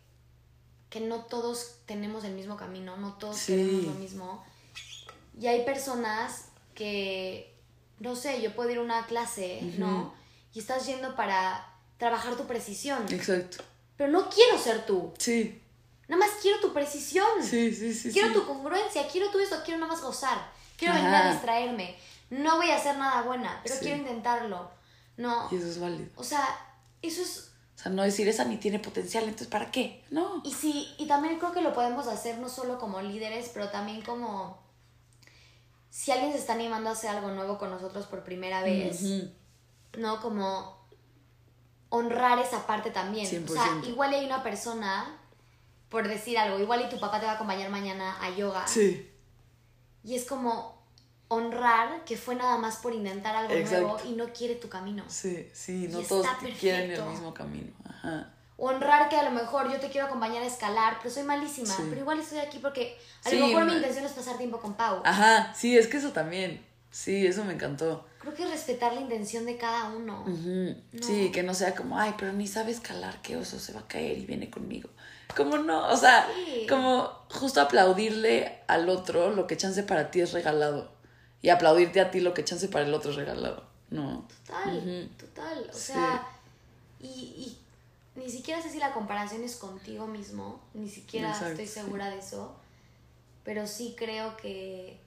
que 0.89 0.99
no 0.99 1.25
todos 1.25 1.75
tenemos 1.85 2.23
el 2.23 2.33
mismo 2.33 2.57
camino, 2.57 2.97
no 2.97 3.13
todos 3.13 3.37
Sí. 3.37 3.53
queremos 3.55 3.83
lo 3.85 3.93
mismo. 3.93 4.43
Y 5.39 5.45
hay 5.47 5.63
personas 5.63 6.45
que, 6.73 7.55
no 7.99 8.15
sé, 8.15 8.41
yo 8.41 8.55
puedo 8.55 8.69
ir 8.71 8.77
a 8.77 8.81
una 8.81 9.05
clase, 9.05 9.61
¿no? 9.77 10.13
Y 10.53 10.59
estás 10.59 10.85
yendo 10.85 11.15
para 11.15 11.67
trabajar 11.97 12.35
tu 12.35 12.45
precisión. 12.45 13.05
Exacto. 13.11 13.63
Pero 13.97 14.11
no 14.11 14.29
quiero 14.29 14.57
ser 14.57 14.85
tú. 14.85 15.13
Sí, 15.17 15.57
Nada 16.07 16.25
más 16.25 16.35
quiero 16.41 16.59
tu 16.59 16.73
precisión. 16.73 17.25
sí, 17.41 17.73
sí, 17.73 17.93
sí. 17.93 18.11
quiero 18.11 18.27
sí. 18.29 18.33
tu 18.33 18.45
congruencia, 18.45 19.07
quiero 19.07 19.29
tú 19.31 19.39
eso, 19.39 19.55
quiero 19.63 19.79
nada 19.79 19.93
más 19.93 20.01
gozar. 20.01 20.51
Quiero 20.77 20.93
venir 20.95 21.09
a 21.09 21.31
distraerme. 21.31 21.95
No 22.29 22.57
voy 22.57 22.69
a 22.69 22.75
hacer 22.75 22.97
nada 22.97 23.21
buena, 23.21 23.61
pero 23.63 23.75
Sí. 23.75 23.81
quiero 23.81 23.97
intentarlo. 23.97 24.69
No. 25.15 25.47
Y 25.51 25.55
eso 25.55 25.67
es 25.67 25.79
válido. 25.79 26.09
O 26.15 26.23
sea, 26.23 26.43
eso 27.01 27.21
es 27.21 27.51
O 27.77 27.83
sea, 27.83 27.91
no 27.93 28.03
decir 28.03 28.27
esa 28.27 28.43
ni 28.45 28.57
tiene 28.57 28.79
potencial, 28.79 29.23
entonces 29.23 29.47
¿para 29.47 29.71
qué? 29.71 30.03
No. 30.09 30.41
Y 30.43 30.53
sí, 30.53 30.93
y 30.97 31.07
también 31.07 31.39
creo 31.39 31.51
que 31.53 31.61
lo 31.61 31.73
podemos 31.73 32.07
hacer 32.07 32.39
no 32.39 32.49
solo 32.49 32.77
como 32.77 33.01
líderes, 33.01 33.49
pero 33.53 33.69
también 33.69 34.01
como 34.01 34.60
si 35.91 36.09
alguien 36.11 36.31
se 36.31 36.39
está 36.39 36.53
animando 36.53 36.89
a 36.89 36.93
hacer 36.93 37.09
algo 37.11 37.29
nuevo 37.31 37.57
con 37.59 37.69
nosotros 37.69 38.07
por 38.07 38.23
primera 38.23 38.63
vez. 38.63 39.01
¿no? 39.97 40.21
Como 40.21 40.79
honrar 41.89 42.39
esa 42.39 42.65
parte 42.65 42.91
también. 42.91 43.25
O 43.25 43.53
sea, 43.53 43.65
100%. 43.65 43.87
igual 43.89 44.13
hay 44.13 44.25
una 44.25 44.41
persona, 44.41 45.19
por 45.89 46.07
decir 46.07 46.37
algo, 46.37 46.57
igual 46.59 46.81
y 46.81 46.89
tu 46.89 46.99
papá 46.99 47.19
te 47.19 47.25
va 47.25 47.33
a 47.33 47.35
acompañar 47.35 47.69
mañana 47.69 48.17
a 48.23 48.29
yoga. 48.29 48.65
Sí, 48.65 49.11
Y 50.03 50.15
es 50.15 50.25
como 50.25 50.81
honrar 51.27 52.05
que 52.05 52.15
fue 52.17 52.35
nada 52.35 52.57
más 52.57 52.77
por 52.77 52.93
intentar 52.93 53.35
algo 53.35 53.53
Exacto. 53.53 53.87
nuevo 53.87 54.09
y 54.09 54.13
no 54.13 54.31
quiere 54.31 54.55
tu 54.55 54.69
camino. 54.69 55.03
sí, 55.09 55.49
sí. 55.53 55.89
No 55.91 55.99
Y 55.99 56.05
todos 56.05 56.25
quieren 56.59 56.91
el 56.91 57.03
mismo 57.03 57.33
camino. 57.33 57.73
Ajá. 57.85 58.33
Honrar 58.63 59.09
que 59.09 59.15
a 59.17 59.23
lo 59.23 59.31
mejor 59.31 59.71
yo 59.71 59.79
te 59.79 59.89
quiero 59.89 60.07
acompañar 60.07 60.43
a 60.43 60.45
escalar, 60.45 60.97
pero 61.01 61.13
soy 61.13 61.23
malísima, 61.23 61.67
Sí. 61.75 61.83
pero 61.89 62.01
igual 62.01 62.19
estoy 62.19 62.39
aquí 62.39 62.59
porque 62.59 62.97
a 63.25 63.29
Sí, 63.29 63.37
lo 63.39 63.47
mejor 63.47 63.65
mi 63.65 63.73
intención 63.73 64.05
es 64.05 64.11
pasar 64.11 64.37
tiempo 64.37 64.59
con 64.59 64.75
Pau. 64.75 65.01
Ajá, 65.03 65.53
sí, 65.55 65.77
es 65.77 65.87
que 65.87 65.97
eso 65.97 66.11
también. 66.11 66.63
Sí, 66.91 67.25
eso 67.25 67.43
me 67.45 67.53
encantó. 67.53 68.05
Creo 68.19 68.33
que 68.35 68.45
respetar 68.45 68.93
la 68.93 69.01
intención 69.01 69.45
de 69.45 69.57
cada 69.57 69.89
uno. 69.89 70.25
No. 70.27 70.75
Sí, 71.01 71.31
que 71.31 71.41
no 71.41 71.53
sea 71.53 71.73
como, 71.73 71.97
ay, 71.97 72.13
pero 72.17 72.33
ni 72.33 72.47
sabe 72.47 72.71
escalar, 72.71 73.19
qué 73.21 73.35
oso 73.37 73.59
se 73.59 73.73
va 73.73 73.79
a 73.79 73.87
caer 73.87 74.17
y 74.17 74.25
viene 74.25 74.49
conmigo. 74.51 74.89
Como 75.35 75.57
no, 75.57 75.87
o 75.87 75.95
sea, 75.97 76.27
Sí. 76.45 76.67
como 76.69 77.09
justo 77.31 77.61
aplaudirle 77.61 78.59
al 78.67 78.89
otro 78.89 79.31
lo 79.31 79.47
que 79.47 79.55
chance 79.57 79.81
para 79.83 80.11
ti 80.11 80.19
es 80.21 80.33
regalado. 80.33 80.91
Y 81.41 81.49
aplaudirte 81.49 81.99
a 82.01 82.11
ti 82.11 82.19
lo 82.19 82.33
que 82.35 82.43
chance 82.43 82.67
para 82.67 82.85
el 82.85 82.93
otro 82.93 83.09
es 83.11 83.17
regalado. 83.17 83.65
No. 83.89 84.27
Total, 84.45 85.09
total. 85.17 85.69
O 85.73 85.77
sea, 85.77 86.27
y, 86.99 87.07
y 87.07 87.57
ni 88.23 88.29
siquiera 88.29 88.61
sé 88.61 88.69
si 88.69 88.77
la 88.79 88.93
comparación 88.93 89.43
es 89.43 89.55
contigo 89.55 90.07
mismo, 90.07 90.61
ni 90.73 90.89
siquiera 90.89 91.29
Exacto, 91.29 91.51
estoy 91.61 91.67
sí. 91.67 91.73
segura 91.73 92.09
de 92.09 92.19
eso, 92.19 92.55
pero 93.43 93.67
sí 93.67 93.95
creo 93.97 94.37
que, 94.37 94.99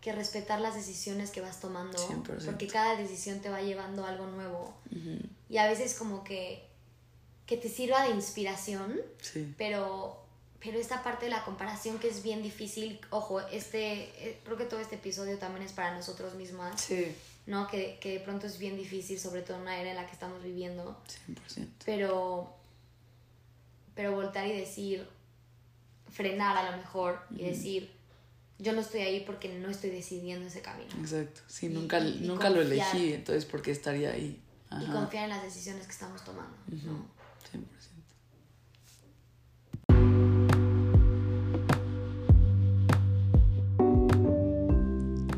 que 0.00 0.12
respetar 0.12 0.60
las 0.60 0.74
decisiones 0.74 1.30
que 1.30 1.40
vas 1.40 1.60
tomando, 1.60 1.98
100%. 1.98 2.44
porque 2.46 2.66
cada 2.66 2.96
decisión 2.96 3.40
te 3.40 3.50
va 3.50 3.60
llevando 3.60 4.04
a 4.04 4.08
algo 4.08 4.26
nuevo. 4.26 4.74
Y 5.48 5.58
a 5.58 5.66
veces 5.68 5.94
como 5.94 6.24
que, 6.24 6.64
que 7.46 7.56
te 7.56 7.68
sirva 7.68 8.04
de 8.04 8.10
inspiración, 8.14 9.00
Sí. 9.20 9.52
pero, 9.58 10.16
pero 10.60 10.78
esta 10.78 11.02
parte 11.02 11.24
de 11.26 11.30
la 11.32 11.44
comparación 11.44 11.98
que 11.98 12.08
es 12.08 12.22
bien 12.22 12.42
difícil, 12.42 13.00
ojo, 13.10 13.40
este, 13.40 14.04
eh, 14.28 14.40
creo 14.44 14.56
que 14.56 14.64
todo 14.64 14.80
este 14.80 14.94
episodio 14.96 15.38
también 15.38 15.64
es 15.66 15.72
para 15.72 15.94
nosotros 15.94 16.34
mismas, 16.34 16.80
Sí, 16.80 17.14
¿no? 17.46 17.66
Que, 17.66 17.98
que 18.00 18.12
de 18.14 18.20
pronto 18.20 18.46
es 18.46 18.58
bien 18.58 18.76
difícil, 18.76 19.18
sobre 19.18 19.42
todo 19.42 19.56
en 19.56 19.62
una 19.62 19.80
era 19.80 19.90
en 19.90 19.96
la 19.96 20.06
que 20.06 20.12
estamos 20.12 20.42
viviendo, 20.42 21.00
100%. 21.28 21.66
pero, 21.84 22.54
pero 23.94 24.12
voltar 24.14 24.46
y 24.46 24.52
decir, 24.52 25.06
frenar 26.10 26.56
a 26.56 26.70
lo 26.70 26.76
mejor 26.76 27.20
y 27.30 27.44
decir, 27.44 27.90
yo 28.58 28.72
no 28.72 28.80
estoy 28.80 29.00
ahí 29.00 29.20
porque 29.26 29.48
no 29.58 29.68
estoy 29.70 29.90
decidiendo 29.90 30.46
ese 30.46 30.60
camino. 30.62 30.90
Exacto. 31.00 31.40
Sí, 31.48 31.66
Y- 31.66 31.68
nunca, 31.70 31.98
y- 32.00 32.24
y 32.24 32.26
nunca 32.26 32.50
lo 32.50 32.60
elegí, 32.60 33.12
entonces 33.14 33.44
¿por 33.44 33.62
qué 33.62 33.70
estaría 33.70 34.10
ahí? 34.12 34.40
Y 34.80 34.86
confiar 34.86 35.24
en 35.24 35.30
las 35.30 35.42
decisiones 35.42 35.84
que 35.86 35.92
estamos 35.92 36.22
tomando, 36.24 36.56
¿no? 36.68 37.19